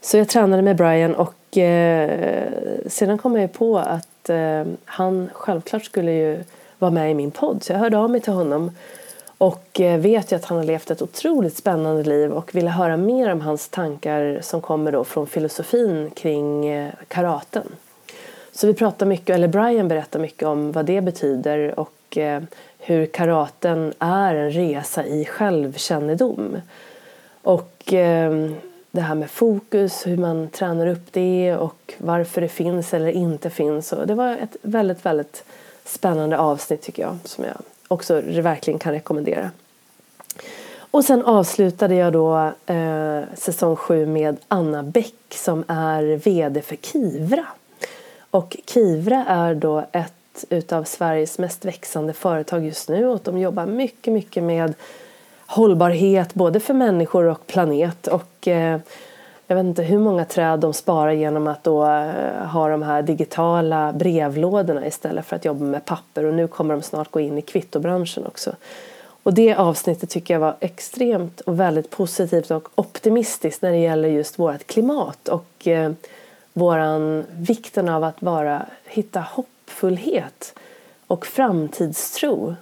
[0.00, 2.10] Så jag tränade med Brian och eh,
[2.86, 6.44] sedan kom jag ju på att eh, han självklart skulle ju
[6.78, 7.62] vara med i min podd.
[7.62, 8.70] Så jag hörde av mig till honom
[9.38, 12.96] och eh, vet ju att han har levt ett otroligt spännande liv och ville höra
[12.96, 17.66] mer om hans tankar som kommer då från filosofin kring eh, karaten.
[18.52, 22.42] Så vi pratar mycket, eller Brian berättar mycket om vad det betyder och eh,
[22.78, 26.56] hur karaten är en resa i självkännedom.
[27.42, 28.50] Och eh,
[28.98, 33.50] det här med fokus, hur man tränar upp det och varför det finns eller inte
[33.50, 33.92] finns.
[33.92, 35.44] Och det var ett väldigt, väldigt
[35.84, 37.54] spännande avsnitt tycker jag som jag
[37.88, 39.50] också verkligen kan rekommendera.
[40.78, 46.76] Och sen avslutade jag då eh, säsong 7 med Anna Bäck som är VD för
[46.76, 47.46] Kivra.
[48.30, 53.66] Och Kivra är då ett utav Sveriges mest växande företag just nu och de jobbar
[53.66, 54.74] mycket, mycket med
[55.48, 58.06] hållbarhet både för människor och planet.
[58.06, 58.80] Och eh,
[59.46, 63.02] jag vet inte hur många träd de sparar genom att då eh, ha de här
[63.02, 66.24] digitala brevlådorna istället för att jobba med papper.
[66.24, 68.52] Och nu kommer de snart gå in i kvittobranschen också.
[69.22, 74.08] Och det avsnittet tycker jag var extremt och väldigt positivt och optimistiskt när det gäller
[74.08, 75.92] just vårt klimat och eh,
[76.52, 80.54] våran vikten av att bara hitta hoppfullhet
[81.06, 82.56] och framtidstro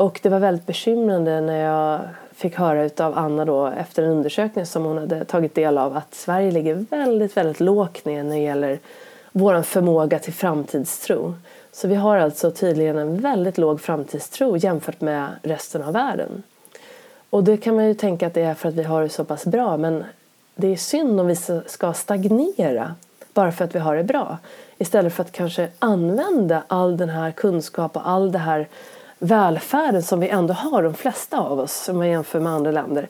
[0.00, 2.00] och det var väldigt bekymrande när jag
[2.32, 6.14] fick höra av Anna då efter en undersökning som hon hade tagit del av att
[6.14, 8.78] Sverige ligger väldigt, väldigt lågt ner när det gäller
[9.32, 11.34] vår förmåga till framtidstro.
[11.72, 16.42] Så vi har alltså tydligen en väldigt låg framtidstro jämfört med resten av världen.
[17.30, 19.24] Och det kan man ju tänka att det är för att vi har det så
[19.24, 20.04] pass bra men
[20.54, 21.36] det är synd om vi
[21.66, 22.94] ska stagnera
[23.34, 24.38] bara för att vi har det bra.
[24.78, 28.68] Istället för att kanske använda all den här kunskap och all det här
[29.20, 33.08] välfärden som vi ändå har, de flesta av oss, om man jämför med andra länder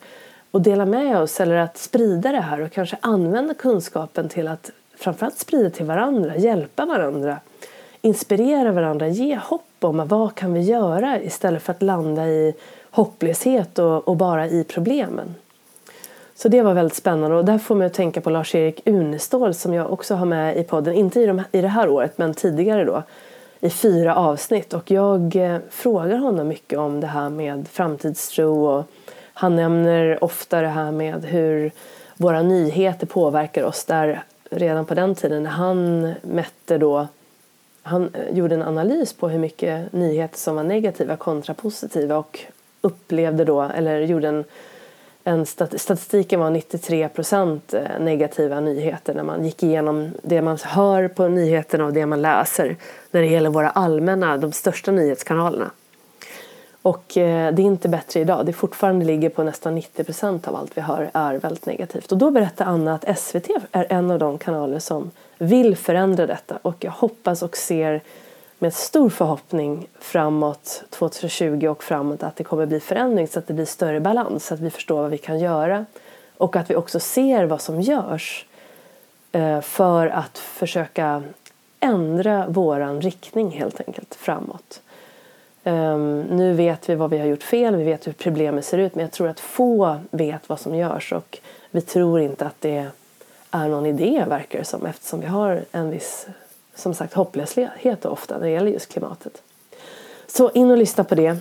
[0.51, 4.71] och dela med oss eller att sprida det här och kanske använda kunskapen till att
[4.97, 7.37] framförallt sprida till varandra, hjälpa varandra,
[8.01, 12.55] inspirera varandra, ge hopp om vad kan vi göra istället för att landa i
[12.91, 15.35] hopplöshet och, och bara i problemen.
[16.35, 19.75] Så det var väldigt spännande och där får man att tänka på Lars-Erik Unestål som
[19.75, 22.85] jag också har med i podden, inte i, de, i det här året men tidigare
[22.85, 23.03] då
[23.61, 24.75] i fyra avsnitt.
[24.75, 28.85] Och jag eh, frågar honom mycket om det här med framtidstro och
[29.35, 31.71] han nämner ofta det här med hur
[32.17, 37.07] våra nyheter påverkar oss där redan på den tiden när han mätte då
[37.83, 42.41] han eh, gjorde en analys på hur mycket nyheter som var negativa kontra positiva och
[42.81, 44.45] upplevde då, eller gjorde en
[45.25, 51.09] en statistiken var 93 procent eh, negativa nyheter när man gick igenom det man hör
[51.09, 52.77] på nyheterna och det man läser
[53.11, 55.71] när det gäller våra allmänna, de största nyhetskanalerna.
[56.83, 58.47] Och eh, det är inte bättre idag.
[58.47, 62.13] Det fortfarande ligger på nästan 90 procent av allt vi hör är väldigt negativt.
[62.13, 66.59] Och då berättar Anna att SVT är en av de kanaler som vill förändra detta
[66.63, 68.01] och jag hoppas och ser
[68.63, 73.55] med stor förhoppning framåt 2020 och framåt att det kommer bli förändring så att det
[73.55, 75.87] blir större balans, så att vi förstår vad vi kan göra
[76.37, 78.47] och att vi också ser vad som görs
[79.33, 81.23] eh, för att försöka
[81.81, 84.83] ändra våran riktning helt enkelt framåt.
[85.65, 88.95] Ehm, nu vet vi vad vi har gjort fel, vi vet hur problemet ser ut
[88.95, 91.39] men jag tror att få vet vad som görs och
[91.71, 92.87] vi tror inte att det
[93.51, 96.27] är någon idé verkar det som eftersom vi har en viss
[96.81, 99.43] som sagt hopplöshet ofta när det gäller just klimatet.
[100.27, 101.37] Så in och lyssna på det.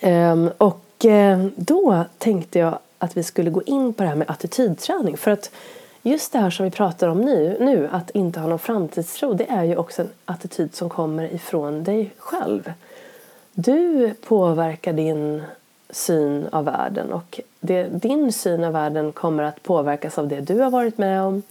[0.00, 4.30] Ehm, och eh, då tänkte jag att vi skulle gå in på det här med
[4.30, 5.50] attitydträning för att
[6.02, 9.50] just det här som vi pratar om nu, nu att inte ha någon framtidstro, det
[9.50, 12.72] är ju också en attityd som kommer ifrån dig själv.
[13.52, 15.42] Du påverkar din
[15.90, 20.58] syn av världen och det, din syn av världen kommer att påverkas av det du
[20.60, 21.42] har varit med om,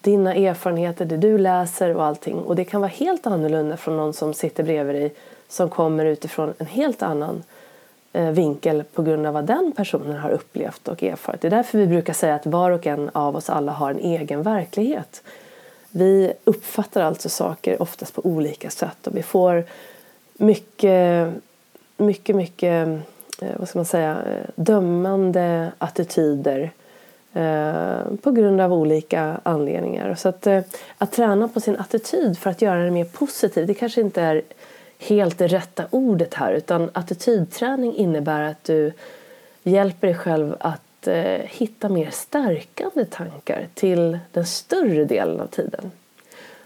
[0.00, 2.38] dina erfarenheter, det du läser och allting.
[2.38, 5.14] Och det kan vara helt annorlunda från någon som sitter bredvid dig
[5.48, 7.42] som kommer utifrån en helt annan
[8.12, 11.40] eh, vinkel på grund av vad den personen har upplevt och erfarit.
[11.40, 13.98] Det är därför vi brukar säga att var och en av oss alla har en
[13.98, 15.22] egen verklighet.
[15.90, 19.64] Vi uppfattar alltså saker oftast på olika sätt och vi får
[20.34, 21.34] mycket,
[21.96, 22.86] mycket, mycket
[23.42, 26.79] eh, vad ska man säga, eh, dömande attityder Eh,
[27.34, 30.14] Eh, på grund av olika anledningar.
[30.14, 30.60] Så att, eh,
[30.98, 34.42] att träna på sin attityd för att göra det mer positiv, det kanske inte är
[34.98, 38.92] helt det rätta ordet här utan attitydträning innebär att du
[39.62, 45.90] hjälper dig själv att eh, hitta mer stärkande tankar till den större delen av tiden.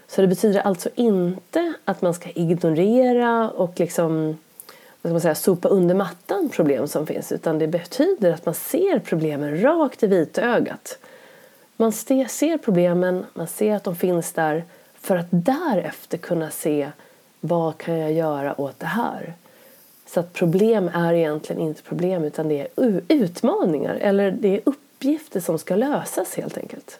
[0.07, 4.37] Så det betyder alltså inte att man ska ignorera och liksom
[5.05, 8.55] vad ska man säga, sopa under mattan problem som finns utan det betyder att man
[8.55, 10.97] ser problemen rakt i vitögat.
[11.77, 16.91] Man ser problemen, man ser att de finns där för att därefter kunna se
[17.39, 19.33] vad kan jag göra åt det här.
[20.07, 25.39] Så att problem är egentligen inte problem utan det är utmaningar eller det är uppgifter
[25.39, 26.99] som ska lösas helt enkelt.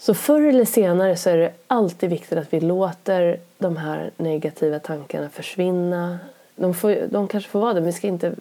[0.00, 4.78] Så förr eller senare så är det alltid viktigt att vi låter de här negativa
[4.78, 6.18] tankarna försvinna.
[6.56, 8.32] De, får, de kanske får vara det, men vi ska inte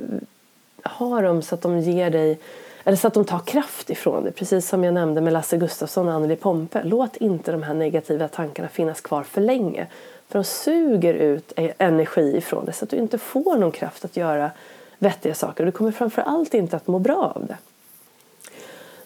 [0.84, 2.40] ha dem så att de ger dig
[2.84, 4.34] eller så att de tar kraft ifrån dig.
[4.34, 6.82] Precis som jag nämnde med Lasse Gustafsson och Anneli Pompe.
[6.84, 9.88] Låt inte de här negativa tankarna finnas kvar för länge.
[10.28, 14.06] För de suger ut e- energi ifrån dig så att du inte får någon kraft
[14.06, 14.52] att göra
[14.98, 15.66] vettiga saker.
[15.66, 17.58] Du kommer framför allt inte att må bra av det.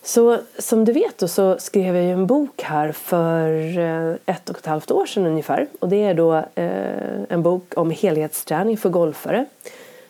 [0.06, 4.58] Så som du vet då, så skrev jag en bok här för eh, ett och
[4.58, 5.68] ett halvt år sedan ungefär.
[5.80, 9.45] Och det är då eh, en bok om helhetsträning för golfare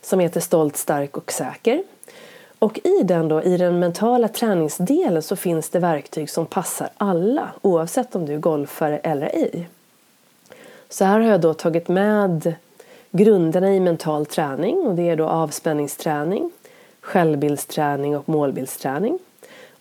[0.02, 1.84] som heter Stolt, stark och säker.
[2.60, 7.52] Och i den, då, i den mentala träningsdelen så finns det verktyg som passar alla
[7.62, 9.70] oavsett om du är golfare eller ej.
[10.90, 12.56] Så här har jag då tagit med
[13.12, 16.52] grunderna i mental träning och det är då avspänningsträning,
[17.02, 19.20] självbildsträning och målbildsträning.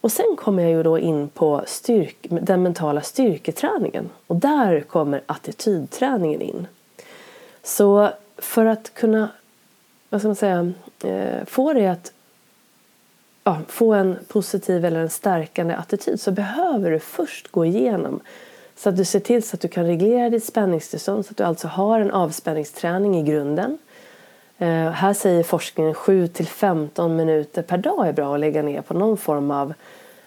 [0.03, 5.23] Och sen kommer jag ju då in på styrk, den mentala styrketräningen och där kommer
[5.27, 6.67] attitydträningen in.
[7.63, 9.29] Så för att kunna
[10.13, 10.73] vad ska man säga,
[11.05, 12.13] eh, få dig att
[13.45, 18.21] ja, få en positiv eller en stärkande attityd så behöver du först gå igenom
[18.77, 21.45] så att du ser till så att du kan reglera ditt spänningstillstånd så att du
[21.45, 23.79] alltså har en avspänningsträning i grunden.
[24.63, 28.95] Eh, här säger forskningen 7 15 minuter per dag är bra att lägga ner på
[28.95, 29.75] någon form av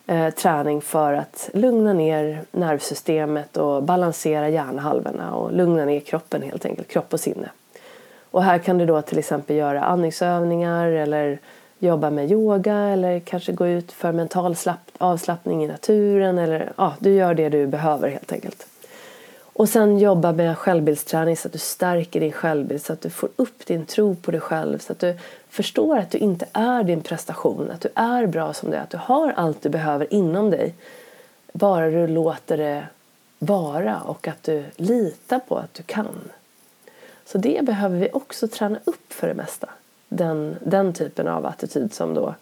[0.08, 6.66] eh, träning för att lugna ner nervsystemet och balansera hjärnhalvorna och lugna ner kroppen helt
[6.66, 7.50] enkelt, kropp och sinne.
[8.32, 11.40] Och här kan du då till exempel göra andningsövningar eller
[11.80, 14.56] jobba med yoga eller kanske gå ut för mental
[14.98, 18.68] avslappning i naturen eller ja, du gör det du behöver helt enkelt.
[19.58, 23.30] Och sen jobba med självbildsträning så att du stärker din självbild så att du får
[23.36, 25.18] upp din tro på dig själv så att du
[25.50, 28.90] förstår att du inte är din prestation, att du är bra som du är, att
[28.90, 30.76] du har allt du behöver inom dig.
[31.54, 32.88] Bara du låter det
[33.40, 36.32] vara och att du litar på att du kan.
[37.26, 39.70] Så det behöver vi också träna upp för det mesta.
[40.10, 42.36] Den, den typen av attityd som då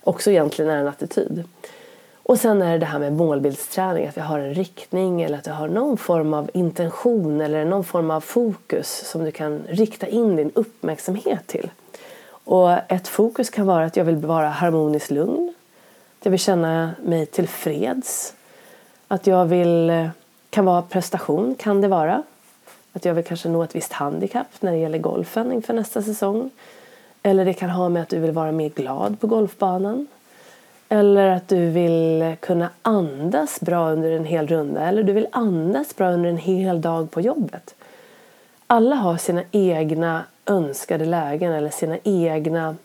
[0.00, 1.44] också egentligen är en attityd.
[2.22, 5.46] Och sen är det det här med målbildsträning, att vi har en riktning eller att
[5.46, 10.06] jag har någon form av intention eller någon form av fokus som du kan rikta
[10.06, 11.70] in din uppmärksamhet till.
[12.44, 15.54] Och ett fokus kan vara att jag vill vara harmoniskt lugn.
[16.18, 18.34] Att jag vill känna mig tillfreds.
[19.08, 20.08] Att jag vill,
[20.50, 22.22] kan vara prestation, kan det vara.
[22.92, 26.50] Att jag vill kanske nå ett visst handikapp när det gäller golfen inför nästa säsong.
[27.22, 30.06] Eller det kan ha med att du vill vara mer glad på golfbanan.
[30.92, 34.80] Eller att du vill kunna andas bra under en hel runda.
[34.88, 37.74] Eller du vill andas bra under en hel dag på jobbet.
[38.66, 42.76] Alla har sina egna önskade lägen eller sina egna,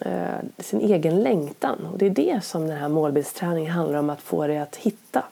[0.00, 1.88] eh, sin egen längtan.
[1.92, 5.22] Och det är det som den här målbildsträningen handlar om att få dig att hitta.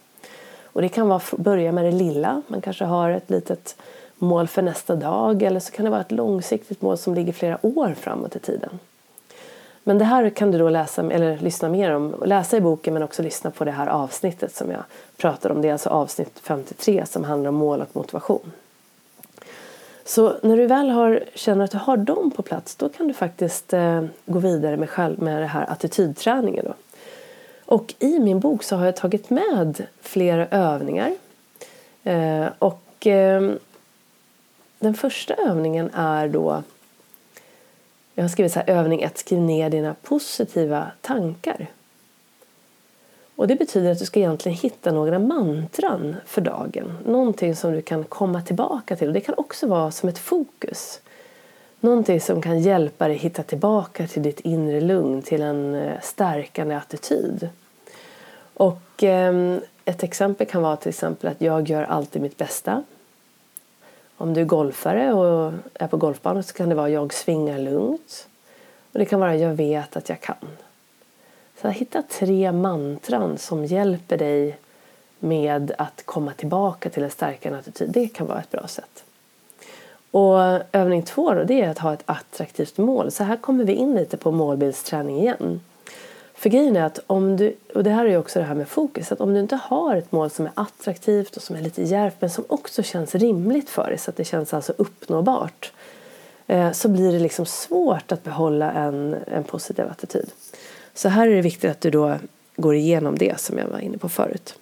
[0.65, 2.43] Och det kan vara börja med det lilla.
[2.47, 3.77] Man kanske har ett litet
[4.19, 7.67] mål för nästa dag eller så kan det vara ett långsiktigt mål som ligger flera
[7.67, 8.79] år framåt i tiden.
[9.85, 13.03] Men det här kan du då läsa eller lyssna mer om, läsa i boken men
[13.03, 14.83] också lyssna på det här avsnittet som jag
[15.17, 15.63] pratar om.
[15.63, 18.53] Det är alltså avsnitt 53 som handlar om mål och motivation.
[20.05, 23.15] Så när du väl har, känner att du har dem på plats då kan du
[23.15, 26.65] faktiskt eh, gå vidare med, själv, med det här attitydträningen.
[26.65, 26.75] Då.
[27.67, 31.15] Och i min bok så har jag tagit med flera övningar.
[32.05, 33.53] Eh, och eh,
[34.79, 36.63] den första övningen är då
[38.15, 41.67] jag har skrivit så här, övning 1, skriv ner dina positiva tankar.
[43.37, 46.99] Och Det betyder att du ska egentligen hitta några mantran för dagen.
[47.07, 49.09] Någonting som du kan komma tillbaka till.
[49.09, 51.01] Och det kan också vara som ett fokus.
[51.81, 56.75] Någonting som kan hjälpa dig hitta tillbaka till ditt inre lugn, till en eh, stärkande
[56.75, 57.49] attityd.
[58.55, 62.83] Och eh, ett exempel kan vara till exempel att jag gör alltid mitt bästa.
[64.23, 68.29] Om du är golfare och är på golfbanan så kan det vara jag svingar lugnt.
[68.93, 70.49] Och det kan vara jag vet att jag kan.
[71.61, 74.59] Så hitta tre mantran som hjälper dig
[75.19, 77.91] med att komma tillbaka till en starkare attityd.
[77.91, 79.05] Det kan vara ett bra sätt.
[80.11, 80.39] Och
[80.73, 83.11] övning två då, det är att ha ett attraktivt mål.
[83.11, 85.61] Så här kommer vi in lite på målbildsträning igen.
[86.43, 88.69] För grejen är att om du, och det här är ju också det här med
[88.69, 91.83] fokus, att om du inte har ett mål som är attraktivt och som är lite
[91.83, 95.73] djärvt men som också känns rimligt för dig så att det känns alltså uppnåbart
[96.47, 100.31] eh, så blir det liksom svårt att behålla en, en positiv attityd.
[100.95, 102.17] Så här är det viktigt att du då
[102.57, 104.55] går igenom det som jag var inne på förut.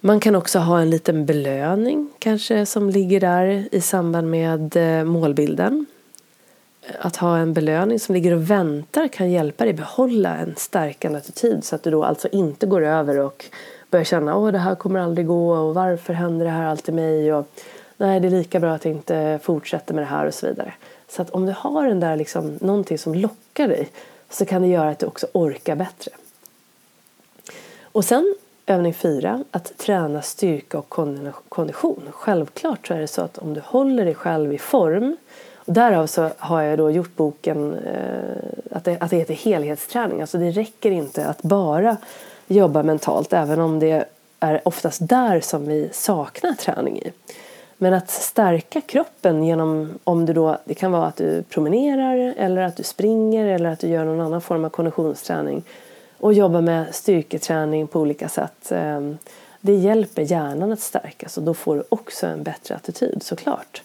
[0.00, 5.04] Man kan också ha en liten belöning kanske som ligger där i samband med eh,
[5.04, 5.86] målbilden.
[6.98, 11.64] Att ha en belöning som ligger och väntar kan hjälpa dig behålla en stärkande attityd
[11.64, 13.44] så att du då alltså inte går över och
[13.90, 17.32] börjar känna att det här kommer aldrig gå och varför händer det här alltid mig
[17.32, 17.46] och
[17.96, 20.72] nej det är lika bra att jag inte fortsätter med det här och så vidare.
[21.08, 23.88] Så att om du har den där liksom, någonting som lockar dig
[24.30, 26.10] så kan det göra att du också orkar bättre.
[27.82, 28.34] Och sen
[28.70, 30.88] övning fyra, att träna styrka och
[31.48, 32.08] kondition.
[32.10, 35.16] Självklart så är det så att om du håller dig själv i form
[35.74, 40.20] därav så har jag då gjort boken eh, att, det, att det heter helhetsträning.
[40.20, 41.96] Alltså det räcker inte att bara
[42.46, 44.04] jobba mentalt även om det
[44.40, 47.12] är oftast där som vi saknar träning i.
[47.76, 52.62] Men att stärka kroppen genom, om du då, det kan vara att du promenerar eller
[52.62, 55.62] att du springer eller att du gör någon annan form av konditionsträning
[56.18, 58.72] och jobba med styrketräning på olika sätt.
[58.72, 59.00] Eh,
[59.60, 63.82] det hjälper hjärnan att stärkas och då får du också en bättre attityd såklart.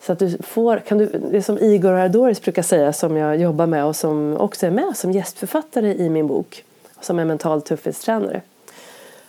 [0.00, 3.66] Så att du får, kan du, det som Igor Ardoris brukar säga som jag jobbar
[3.66, 6.64] med och som också är med som gästförfattare i min bok
[7.00, 8.40] som är mental tuffhetstränare.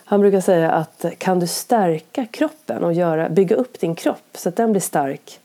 [0.04, 4.48] Han brukar säga att kan du stärka kroppen och göra, bygga upp din kropp så
[4.48, 5.40] att den blir stark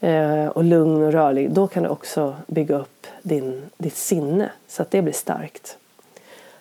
[0.00, 4.82] eh, och lugn och rörlig då kan du också bygga upp din, ditt sinne så
[4.82, 5.76] att det blir starkt.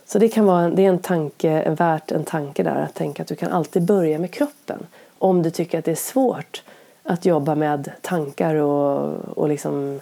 [0.06, 3.28] Så det kan vara det är en tanke, värt en tanke där att tänka att
[3.28, 4.88] du kan alltid börja med kroppen
[5.18, 6.64] om du tycker att det är svårt
[7.12, 10.00] att jobba med tankar och, och liksom,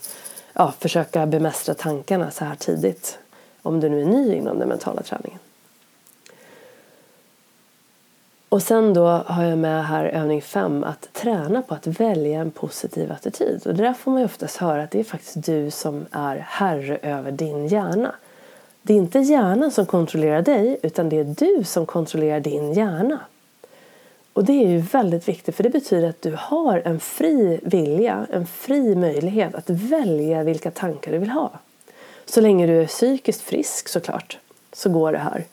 [0.54, 3.20] ja, försöka bemästra tankarna så här tidigt
[3.62, 5.40] om du nu är ny inom den mentala träningen.
[8.50, 12.52] Och sen då har jag med här övning 5 att träna på att välja en
[12.52, 13.68] positiv attityd.
[13.68, 16.36] Och det där får man ju oftast höra att det är faktiskt du som är
[16.36, 18.16] herre över din hjärna.
[18.82, 23.20] Det är inte hjärnan som kontrollerar dig utan det är du som kontrollerar din hjärna.
[24.34, 28.28] Och det är ju väldigt viktigt för det betyder att du har en fri vilja,
[28.32, 31.52] en fri möjlighet att välja vilka tankar du vill ha.
[32.26, 34.38] Så länge du är psykiskt frisk såklart
[34.74, 35.46] så går det här.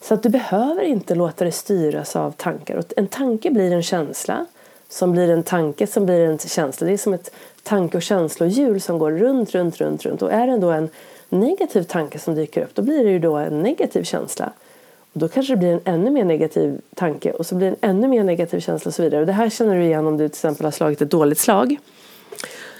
[0.00, 2.76] Så att du behöver inte låta dig styras av tankar.
[2.76, 4.46] och En tanke blir en känsla
[4.88, 6.86] som blir en tanke som blir en känsla.
[6.86, 7.30] Det är som ett
[7.62, 10.22] tanke och känslohjul som går runt, runt, runt, runt.
[10.22, 10.88] Och är det då en
[11.28, 14.52] negativ tanke som dyker upp då blir det ju då en negativ känsla.
[15.18, 18.08] Då kanske det blir en ännu mer negativ tanke och så blir det en ännu
[18.08, 19.20] mer negativ känsla och så vidare.
[19.20, 21.76] Och det här känner du igen om du till exempel har slagit ett dåligt slag.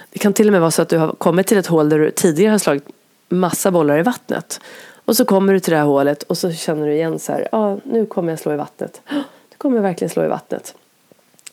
[0.09, 1.99] Det kan till och med vara så att du har kommit till ett hål där
[1.99, 2.83] du tidigare har slagit
[3.29, 4.59] massa bollar i vattnet.
[5.05, 7.47] Och så kommer du till det här hålet och så känner du igen så här,
[7.51, 9.01] ja ah, nu kommer jag slå i vattnet.
[9.11, 10.75] Nu kommer jag verkligen slå i vattnet.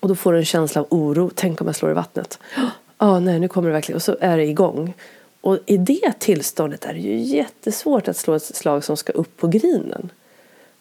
[0.01, 2.39] Och då får du en känsla av oro, tänk om jag slår i vattnet.
[2.57, 3.97] Ja, ah, nej nu kommer det verkligen.
[3.97, 4.95] Och så är det igång.
[5.41, 9.37] Och i det tillståndet är det ju jättesvårt att slå ett slag som ska upp
[9.37, 10.11] på grinen.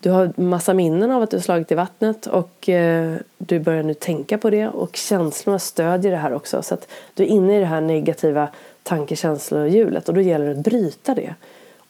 [0.03, 3.83] Du har massa minnen av att du har slagit i vattnet och eh, du börjar
[3.83, 6.61] nu tänka på det och känslorna stödjer det här också.
[6.61, 8.47] Så att du är inne i det här negativa
[8.83, 11.35] tankekänslohjulet och då gäller det att bryta det.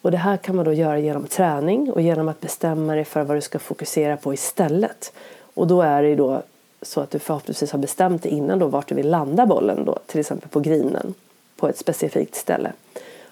[0.02, 3.22] Och det här kan man då göra genom träning och genom att bestämma dig för
[3.22, 5.12] vad du ska fokusera på istället.
[5.54, 6.42] Och då är det ju då
[6.82, 9.98] så att du förhoppningsvis har bestämt dig innan då vart du vill landa bollen då,
[10.06, 11.14] till exempel på grinen
[11.56, 12.72] på ett specifikt ställe.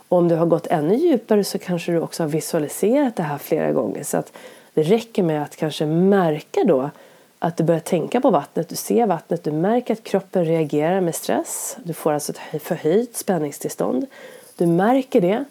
[0.09, 3.39] Och om du har gått ännu djupare så kanske du också har visualiserat det här
[3.39, 4.33] flera gånger så att
[4.74, 6.90] det räcker med att kanske märka då
[7.38, 11.14] att du börjar tänka på vattnet, du ser vattnet, du märker att kroppen reagerar med
[11.14, 11.76] stress.
[11.84, 14.06] Du får alltså ett förhöjt spänningstillstånd.
[14.56, 15.44] Du märker det.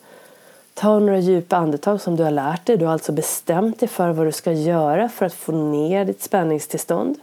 [0.74, 2.78] Ta några djupa andetag som du har lärt dig.
[2.78, 6.22] Du har alltså bestämt dig för vad du ska göra för att få ner ditt
[6.22, 7.20] spänningstillstånd.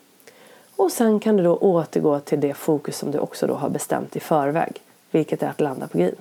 [0.76, 4.16] Och sen kan du då återgå till det fokus som du också då har bestämt
[4.16, 6.16] i förväg vilket är att landa på green.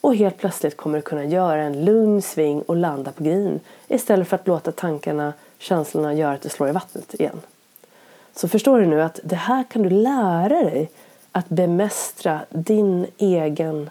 [0.00, 4.28] Och helt plötsligt kommer du kunna göra en lugn sving och landa på green istället
[4.28, 7.40] för att låta tankarna, känslorna göra att du slår i vattnet igen.
[8.34, 10.90] Så förstår du nu att det här kan du lära dig
[11.32, 13.90] att bemästra din egen,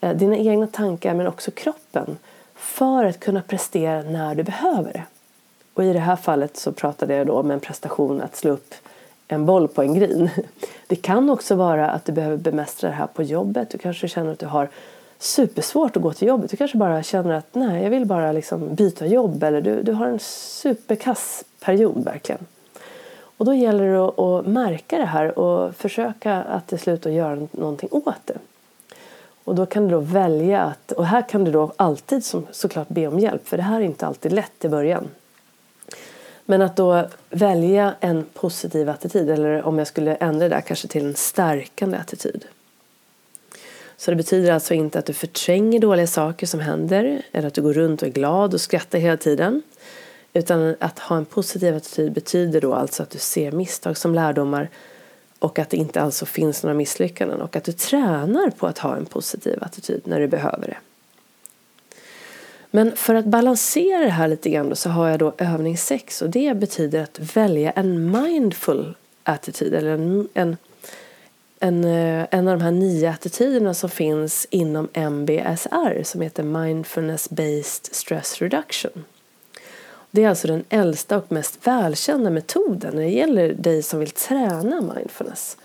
[0.00, 2.18] eh, dina egna tankar men också kroppen
[2.54, 5.02] för att kunna prestera när du behöver det.
[5.74, 8.74] Och I det här fallet så pratade jag då om en prestation att slå upp
[9.28, 10.30] en boll på en green.
[10.86, 13.70] Det kan också vara att du behöver bemästra det här på jobbet.
[13.70, 14.68] Du kanske känner att du har
[15.18, 16.50] supersvårt att gå till jobbet.
[16.50, 19.92] Du kanske bara känner att nej, jag vill bara liksom byta jobb eller du, du
[19.92, 22.46] har en superkass period verkligen.
[23.38, 27.48] Och då gäller det att, att märka det här och försöka att till slut göra
[27.50, 28.38] någonting åt det.
[29.44, 32.88] Och då kan du då välja att, och här kan du då alltid som, såklart
[32.88, 35.08] be om hjälp för det här är inte alltid lätt i början.
[36.44, 40.88] Men att då välja en positiv attityd eller om jag skulle ändra det där kanske
[40.88, 42.44] till en stärkande attityd.
[43.96, 47.62] Så det betyder alltså inte att du förtränger dåliga saker som händer eller att du
[47.62, 49.62] går runt och är glad och skrattar hela tiden.
[50.32, 54.68] Utan att ha en positiv attityd betyder då alltså att du ser misstag som lärdomar
[55.38, 58.96] och att det inte alltså finns några misslyckanden och att du tränar på att ha
[58.96, 60.76] en positiv attityd när du behöver det.
[62.70, 66.30] Men för att balansera det här lite grann så har jag då övning 6 och
[66.30, 70.56] det betyder att välja en mindful attityd eller en, en,
[71.60, 77.30] en, eh, en av de här nio attityderna som finns inom MBSR som heter Mindfulness
[77.30, 79.04] Based Stress Reduction.
[80.10, 84.10] Det är alltså den äldsta och mest välkända metoden när det gäller dig som vill
[84.10, 85.56] träna mindfulness.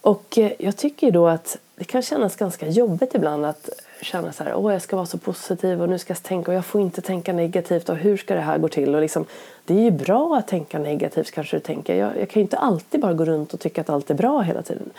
[0.00, 3.70] Och eh, jag tycker då att det kan kännas ganska jobbigt ibland att
[4.02, 6.56] känna så här, åh jag ska vara så positiv och nu ska jag tänka och
[6.56, 8.94] jag får inte tänka negativt och hur ska det här gå till?
[8.94, 9.24] Och liksom,
[9.64, 11.94] det är ju bra att tänka negativt kanske du tänker.
[11.94, 14.40] Jag, jag kan ju inte alltid bara gå runt och tycka att allt är bra
[14.40, 14.90] hela tiden.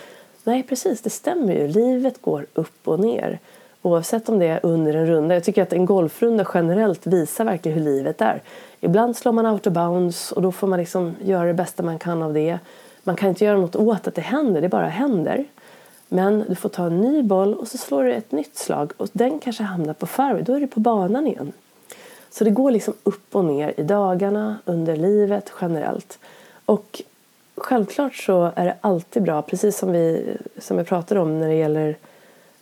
[0.44, 1.68] Nej precis, det stämmer ju.
[1.68, 3.40] Livet går upp och ner.
[3.82, 5.36] Oavsett om det är under en runda.
[5.36, 8.42] Jag tycker att en golfrunda generellt visar verkligen hur livet är.
[8.80, 12.00] Ibland slår man out of bounds och då får man liksom göra det bästa man
[12.00, 12.60] kan av det.
[13.04, 15.46] Man kan inte göra något åt att det händer, det bara händer.
[16.10, 19.08] Men du får ta en ny boll och så slår du ett nytt slag och
[19.12, 20.44] den kanske hamnar på fairway.
[20.44, 21.52] Då är du på banan igen.
[22.30, 26.20] Så det går liksom upp och ner i dagarna, under livet, generellt.
[26.66, 27.02] Och
[27.56, 31.56] självklart så är det alltid bra, precis som vi, som jag pratade om när det
[31.56, 31.98] gäller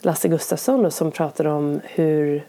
[0.01, 2.43] Lasse Gustafsson då, som pratade om hur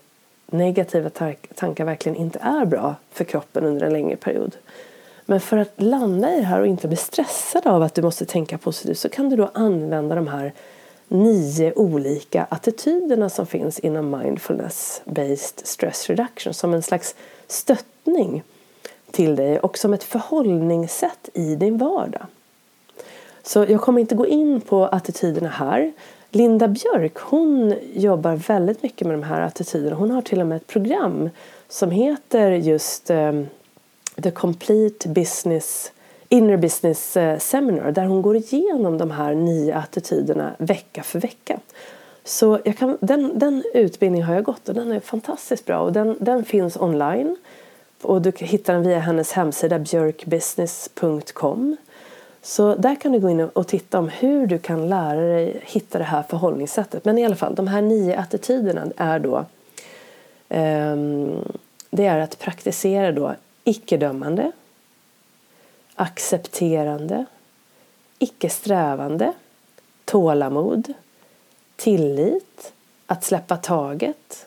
[0.46, 1.10] negativa
[1.54, 4.56] tankar verkligen inte är bra för kroppen under en längre period.
[5.26, 8.24] Men för att landa i det här och inte bli stressad av att du måste
[8.24, 10.52] tänka positivt så kan du då använda de här
[11.08, 17.14] nio olika attityderna som finns inom mindfulness based stress reduction som en slags
[17.46, 18.42] stöttning
[19.10, 22.26] till dig och som ett förhållningssätt i din vardag.
[23.42, 25.92] Så jag kommer inte gå in på attityderna här.
[26.30, 29.96] Linda Björk hon jobbar väldigt mycket med de här attityderna.
[29.96, 31.30] Hon har till och med ett program
[31.68, 33.46] som heter just um,
[34.22, 35.92] The Complete Business
[36.28, 41.60] Inner Business eh, Seminar där hon går igenom de här nio attityderna vecka för vecka.
[42.24, 45.92] Så jag kan, den, den utbildningen har jag gått och den är fantastiskt bra och
[45.92, 47.36] den, den finns online
[48.02, 51.76] och du hittar den via hennes hemsida björkbusiness.com.
[52.42, 55.98] Så där kan du gå in och titta om hur du kan lära dig hitta
[55.98, 57.04] det här förhållningssättet.
[57.04, 59.44] Men i alla fall, de här nio attityderna är då
[60.48, 61.44] um,
[61.90, 64.52] det är att praktisera då icke-dömande,
[65.96, 67.26] accepterande,
[68.18, 69.32] icke-strävande,
[70.04, 70.92] tålamod,
[71.76, 72.72] tillit,
[73.06, 74.46] att släppa taget,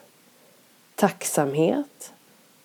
[0.94, 2.12] tacksamhet,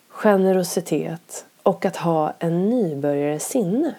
[0.08, 3.96] generositet och att ha en nybörjares sinne.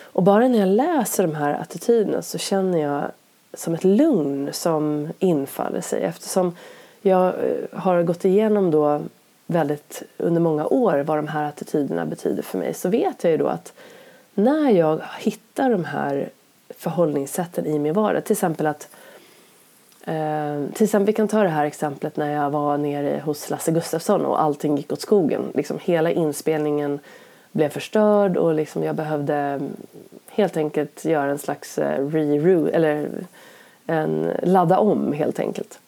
[0.00, 3.10] Och bara när jag läser de här attityderna så känner jag
[3.54, 6.56] som ett lugn som infaller sig eftersom
[7.02, 9.02] jag eh, har gått igenom då
[9.46, 13.36] väldigt under många år vad de här attityderna betyder för mig så vet jag ju
[13.36, 13.72] då att
[14.34, 16.28] när jag hittar de här
[16.68, 18.88] förhållningssätten i min vardag, till exempel att
[20.04, 23.72] eh, till exempel, vi kan ta det här exemplet när jag var nere hos Lasse
[23.72, 25.42] Gustafsson och allting gick åt skogen.
[25.54, 26.98] Liksom hela inspelningen
[27.52, 29.60] blev förstörd och liksom jag behövde
[30.28, 33.08] helt enkelt göra en slags eh, re eller
[33.86, 35.78] en, ladda om helt enkelt.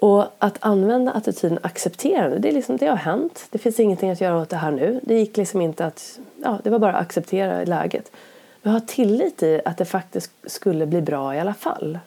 [0.00, 3.46] Och att använda attityden accepterande, det, är liksom, det har hänt.
[3.50, 5.00] Det finns ingenting att göra åt det här nu.
[5.02, 8.10] Det gick liksom inte att, ja, det var bara att acceptera läget.
[8.62, 11.98] Men ha tillit i att det faktiskt skulle bli bra i alla fall.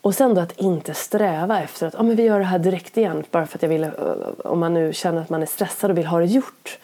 [0.00, 2.96] Och sen då att inte sträva efter att ah, men vi gör det här direkt
[2.96, 3.90] igen bara för att jag vill,
[4.44, 6.78] om man nu känner att man är stressad och vill ha det gjort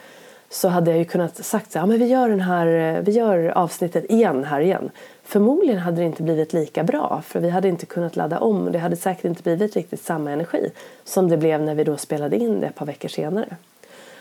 [0.51, 3.03] så hade jag ju kunnat sagt så här, ja, men vi gör, den här, eh,
[3.03, 4.91] vi gör avsnittet igen här igen.
[5.23, 8.79] Förmodligen hade det inte blivit lika bra för vi hade inte kunnat ladda om det
[8.79, 10.71] hade säkert inte blivit riktigt samma energi
[11.05, 13.57] som det blev när vi då spelade in det ett par veckor senare.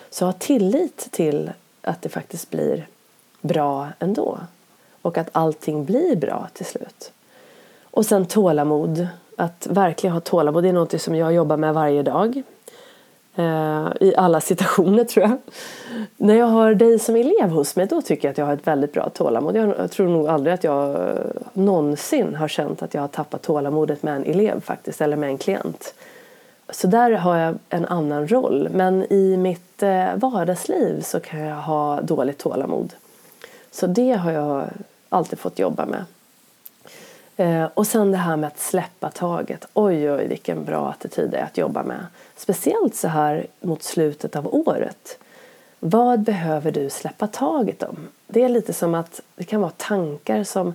[0.09, 1.51] Så ha tillit till
[1.81, 2.87] att det faktiskt blir
[3.41, 4.39] bra ändå
[5.01, 7.11] och att allting blir bra till slut.
[7.91, 9.07] Och sen tålamod.
[9.37, 10.63] Att verkligen ha tålamod.
[10.63, 12.43] Det är något som jag jobbar med varje dag.
[13.37, 15.37] Eh, I alla situationer tror jag.
[16.17, 18.67] När jag har dig som elev hos mig då tycker jag att jag har ett
[18.67, 19.55] väldigt bra tålamod.
[19.55, 24.03] Jag tror nog aldrig att jag eh, någonsin har känt att jag har tappat tålamodet
[24.03, 25.01] med en elev faktiskt.
[25.01, 25.93] Eller med en klient.
[26.69, 28.69] Så där har jag en annan roll.
[28.71, 32.93] Men i mitt eh, vardagsliv så kan jag ha dåligt tålamod.
[33.71, 34.65] Så det har jag
[35.09, 36.03] alltid fått jobba med.
[37.37, 39.67] Eh, och sen det här med att släppa taget.
[39.73, 42.05] Oj, oj, vilken bra attityd det är att jobba med.
[42.35, 45.19] Speciellt så här mot slutet av året.
[45.79, 47.97] Vad behöver du släppa taget om?
[48.27, 50.73] Det är lite som att det kan vara tankar som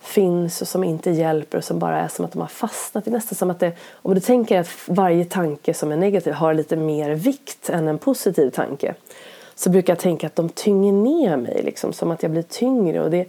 [0.00, 3.04] finns och som inte hjälper och som bara är som att de har fastnat.
[3.04, 6.32] Det är nästan som att det, om du tänker att varje tanke som är negativ
[6.32, 8.94] har lite mer vikt än en positiv tanke
[9.54, 13.00] så brukar jag tänka att de tynger ner mig, liksom, som att jag blir tyngre.
[13.00, 13.26] Och det,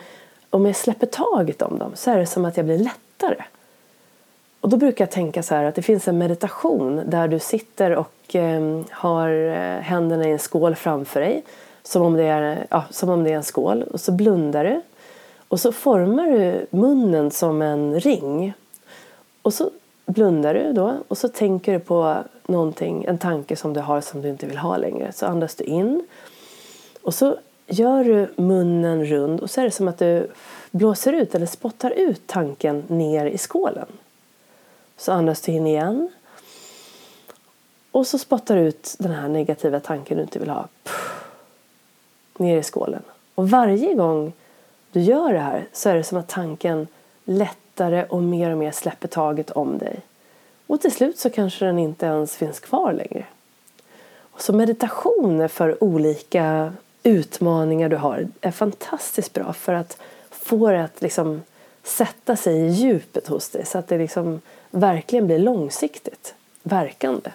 [0.52, 3.44] om jag släpper taget om dem så är det som att jag blir lättare.
[4.62, 7.96] Och då brukar jag tänka så här att det finns en meditation där du sitter
[7.96, 9.30] och ehm, eh, har
[9.82, 11.44] händerna i en skål framför dig.
[11.84, 13.84] Som om, det är, ja, som om det är en skål.
[13.84, 14.82] Och så blundar du.
[15.48, 18.54] Och så formar du munnen som en ring.
[19.42, 19.70] Och så
[20.06, 24.22] blundar du då och så tänker du på någonting, en tanke som du har som
[24.22, 25.12] du inte vill ha längre.
[25.12, 26.08] Så andas du in
[27.02, 27.38] och så
[27.68, 30.28] gör du munnen rund och så är det som att du
[30.72, 33.88] blåser ut eller spottar ut tanken ner i skålen.
[34.98, 36.10] Så andas du in igen.
[37.92, 40.68] Och så spottar du ut den här negativa tanken du inte vill ha.
[42.38, 43.04] Ner i skålen.
[43.36, 44.34] Och varje gång
[44.92, 46.88] du gör det här så är det som att tanken
[47.26, 50.00] lättare och mer och mer släpper taget om dig.
[50.68, 53.26] Och till slut så kanske den inte ens finns kvar längre.
[54.38, 56.74] Så meditationer för olika
[57.04, 59.98] utmaningar du har är fantastiskt bra för att
[60.30, 61.42] få det att liksom
[61.84, 66.34] sätta sig i djupet hos dig så att det liksom verkligen blir långsiktigt
[66.64, 67.32] verkande.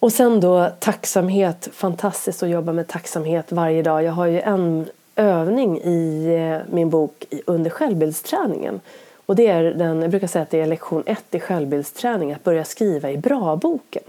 [0.00, 1.68] Och sen då tacksamhet.
[1.72, 4.02] Fantastiskt att jobba med tacksamhet varje dag.
[4.02, 4.86] Jag har ju en
[5.16, 8.80] övning i eh, min bok under självbildsträningen.
[9.26, 12.44] Och det är den, jag brukar säga att det är lektion ett i självbildsträning, att
[12.44, 14.02] börja skriva i bra-boken.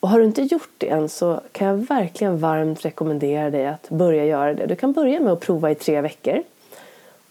[0.00, 3.88] Och har du inte gjort det än så kan jag verkligen varmt rekommendera dig att
[3.88, 4.66] börja göra det.
[4.66, 6.42] Du kan börja med att prova i tre veckor.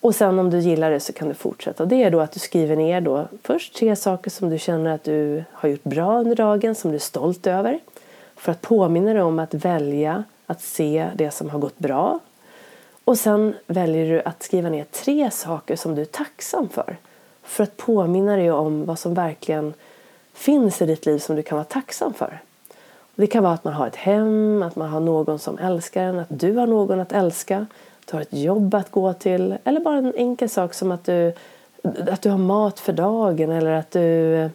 [0.02, 1.86] Och sen om du gillar det så kan du fortsätta.
[1.86, 5.04] Det är då att du skriver ner då först tre saker som du känner att
[5.04, 7.80] du har gjort bra under dagen, som du är stolt över.
[8.36, 12.20] För att påminna dig om att välja att se det som har gått bra.
[13.06, 16.98] Och sen väljer du att skriva ner tre saker som du är tacksam för.
[17.44, 19.74] För att påminna dig om vad som verkligen
[20.34, 22.40] finns i ditt liv som du kan vara tacksam för.
[23.20, 26.20] Det kan vara att man har ett hem, att man har någon som älskar en,
[26.20, 27.66] att du har någon att älska,
[28.06, 31.34] du har ett jobb att gå till eller bara en enkel sak som att du,
[31.84, 34.50] att du har mat för dagen eller att du eh,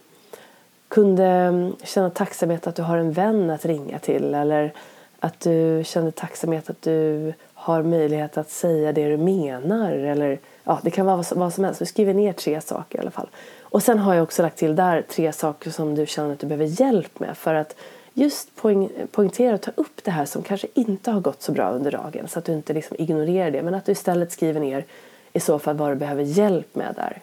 [0.87, 4.73] kunde mm, känna tacksamhet att du har en vän att ringa till eller
[5.19, 9.91] att du känner tacksamhet att du har möjlighet att säga det du menar.
[9.91, 11.79] Eller, ja, det kan vara vad som helst.
[11.79, 13.27] Du skriver ner tre saker i alla fall.
[13.61, 16.47] Och sen har jag också lagt till där tre saker som du känner att du
[16.47, 17.37] behöver hjälp med.
[17.37, 17.75] För att
[18.17, 21.71] just poäng, poängtera och ta upp det här som kanske inte har gått så bra
[21.71, 22.27] under dagen.
[22.27, 23.61] Så att du inte liksom ignorerar det.
[23.61, 24.85] Men att du istället skriver ner
[25.33, 27.21] i så fall vad du behöver hjälp med där.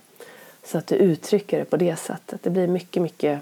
[0.65, 2.43] Så att du uttrycker det på det sättet.
[2.43, 3.41] Det blir mycket, mycket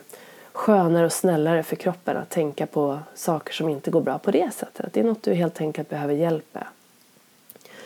[0.53, 4.55] skönare och snällare för kroppen att tänka på saker som inte går bra på det
[4.55, 4.93] sättet.
[4.93, 6.65] Det är något du helt enkelt behöver hjälp med.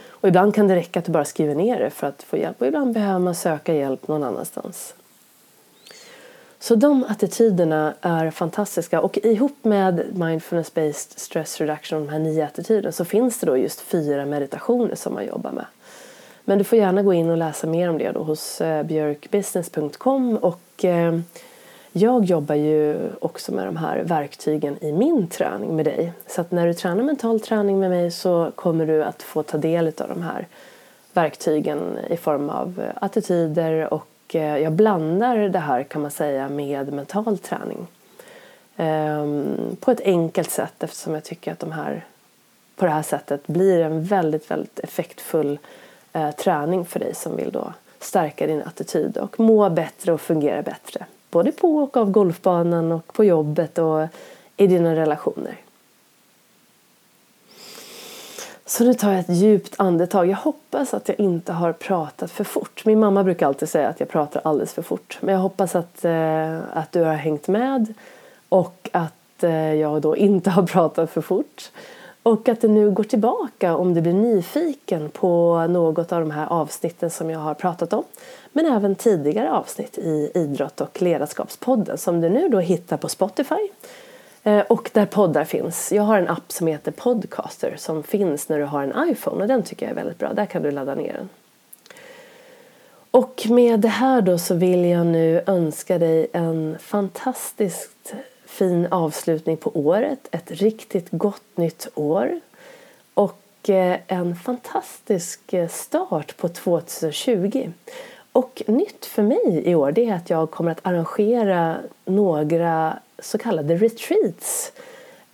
[0.08, 2.60] Och ibland kan det räcka att du bara skriver ner det för att få hjälp
[2.60, 4.94] och ibland behöver man söka hjälp någon annanstans.
[6.64, 12.92] Så de attityderna är fantastiska och ihop med mindfulness-based stress reduction, de här nio attityderna,
[12.92, 15.64] så finns det då just fyra meditationer som man jobbar med.
[16.44, 20.36] Men du får gärna gå in och läsa mer om det då hos eh, björkbusiness.com
[20.36, 21.18] och eh,
[21.92, 26.12] jag jobbar ju också med de här verktygen i min träning med dig.
[26.26, 29.58] Så att när du tränar mental träning med mig så kommer du att få ta
[29.58, 30.46] del av de här
[31.12, 36.48] verktygen i form av eh, attityder och Eh, jag blandar det här kan man säga
[36.48, 37.86] med mental träning.
[38.76, 42.04] Ehm, på ett enkelt sätt eftersom jag tycker att de här
[42.76, 45.58] på det här sättet blir en väldigt, väldigt effektfull
[46.12, 50.62] eh, träning för dig som vill då stärka din attityd och må bättre och fungera
[50.62, 54.06] bättre både på och av golfbanan och på jobbet och
[54.56, 55.56] i dina relationer.
[58.66, 60.26] Så nu tar jag ett djupt andetag.
[60.26, 62.84] Jag hoppas att jag inte har pratat för fort.
[62.84, 65.18] Min mamma brukar alltid säga att jag pratar alldeles för fort.
[65.20, 67.94] Men jag hoppas att, eh, att du har hängt med
[68.48, 71.70] och att eh, jag då inte har pratat för fort.
[72.22, 76.46] Och att du nu går tillbaka om du blir nyfiken på något av de här
[76.46, 78.04] avsnitten som jag har pratat om.
[78.52, 83.68] Men även tidigare avsnitt i Idrott och ledarskapspodden som du nu då hittar på Spotify
[84.44, 85.92] Eh, och där poddar finns.
[85.92, 89.48] Jag har en app som heter Podcaster som finns när du har en iPhone och
[89.48, 90.32] den tycker jag är väldigt bra.
[90.32, 91.28] Där kan du ladda ner den.
[93.10, 98.14] Och med det här då så vill jag nu önska dig en fantastiskt
[98.46, 102.40] fin avslutning på året, ett riktigt gott nytt år
[103.14, 107.72] och eh, en fantastisk eh, start på 2020.
[108.32, 113.38] Och nytt för mig i år det är att jag kommer att arrangera några så
[113.38, 114.72] kallade retreats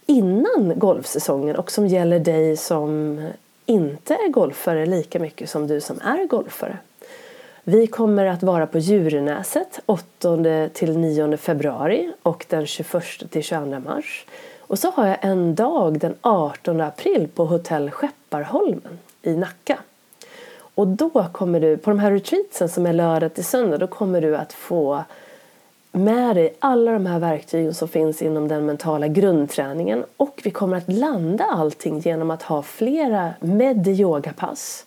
[0.06, 3.20] innan golfsäsongen och som gäller dig som
[3.66, 6.78] inte är golfare lika mycket som du som är golfare.
[7.64, 13.80] Vi kommer att vara på Djurenäset 8 till 9 februari och den 21 till 22
[13.80, 14.26] mars.
[14.58, 19.78] Och så har jag en dag den 18 april på hotell Skepparholmen i Nacka.
[20.74, 24.20] Och då kommer du, på de här retreatsen som är lördag till söndag, då kommer
[24.20, 25.04] du att få
[25.92, 30.76] med dig alla de här verktygen som finns inom den mentala grundträningen och vi kommer
[30.76, 34.86] att landa allting genom att ha flera med-yoga-pass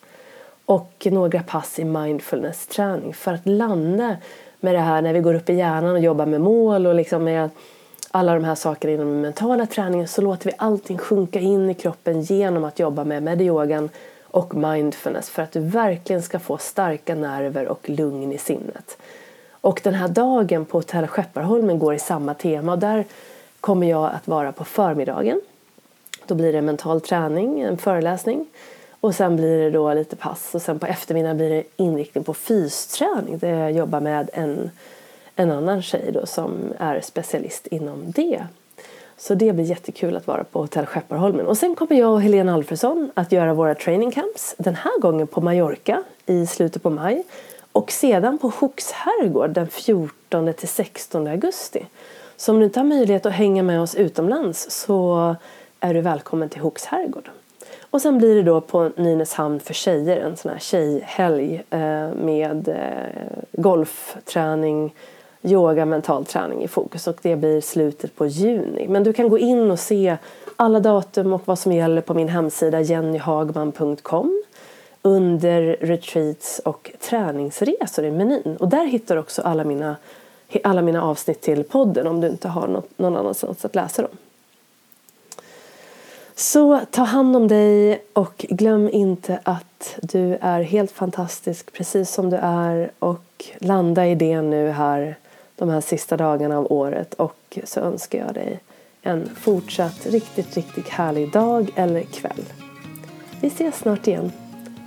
[0.65, 4.17] och några pass i mindfulness-träning för att landa
[4.59, 7.23] med det här när vi går upp i hjärnan och jobbar med mål och liksom
[7.23, 7.49] med
[8.11, 11.73] alla de här sakerna inom den mentala träningen så låter vi allting sjunka in i
[11.73, 13.89] kroppen genom att jobba med medyogan
[14.23, 18.97] och mindfulness för att du verkligen ska få starka nerver och lugn i sinnet.
[19.63, 23.05] Och den här dagen på Hotell Skepparholmen går i samma tema och där
[23.59, 25.41] kommer jag att vara på förmiddagen.
[26.25, 28.45] Då blir det mental träning, en föreläsning.
[28.89, 32.33] Och sen blir det då lite pass och sen på eftermiddagen blir det inriktning på
[32.33, 34.71] fysträning där jag jobbar med en,
[35.35, 38.43] en annan tjej då som är specialist inom det.
[39.17, 41.47] Så det blir jättekul att vara på Hotell Skepparholmen.
[41.47, 44.55] Och sen kommer jag och Helena Alfredsson att göra våra training camps.
[44.57, 47.23] Den här gången på Mallorca i slutet på maj.
[47.73, 51.85] Och sedan på Hooks herrgård den 14 till 16 augusti.
[52.35, 55.35] Så om du inte har möjlighet att hänga med oss utomlands så
[55.79, 57.29] är du välkommen till Hooks herrgård.
[57.89, 62.67] Och sen blir det då på Nynäshamn för tjejer en sån här tjejhelg eh, med
[62.67, 64.95] eh, golfträning,
[65.41, 68.87] yoga, mental träning i fokus och det blir slutet på juni.
[68.87, 70.17] Men du kan gå in och se
[70.55, 74.43] alla datum och vad som gäller på min hemsida jennyhagman.com
[75.05, 78.57] under retreats och träningsresor i menyn.
[78.59, 79.95] Och där hittar du också alla mina,
[80.63, 84.11] alla mina avsnitt till podden om du inte har något, någon annanstans att läsa dem.
[86.35, 92.29] Så ta hand om dig och glöm inte att du är helt fantastisk precis som
[92.29, 95.15] du är och landa i det nu här
[95.55, 98.59] de här sista dagarna av året och så önskar jag dig
[99.01, 102.43] en fortsatt riktigt, riktigt härlig dag eller kväll.
[103.41, 104.31] Vi ses snart igen.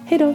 [0.08, 0.34] Hej då!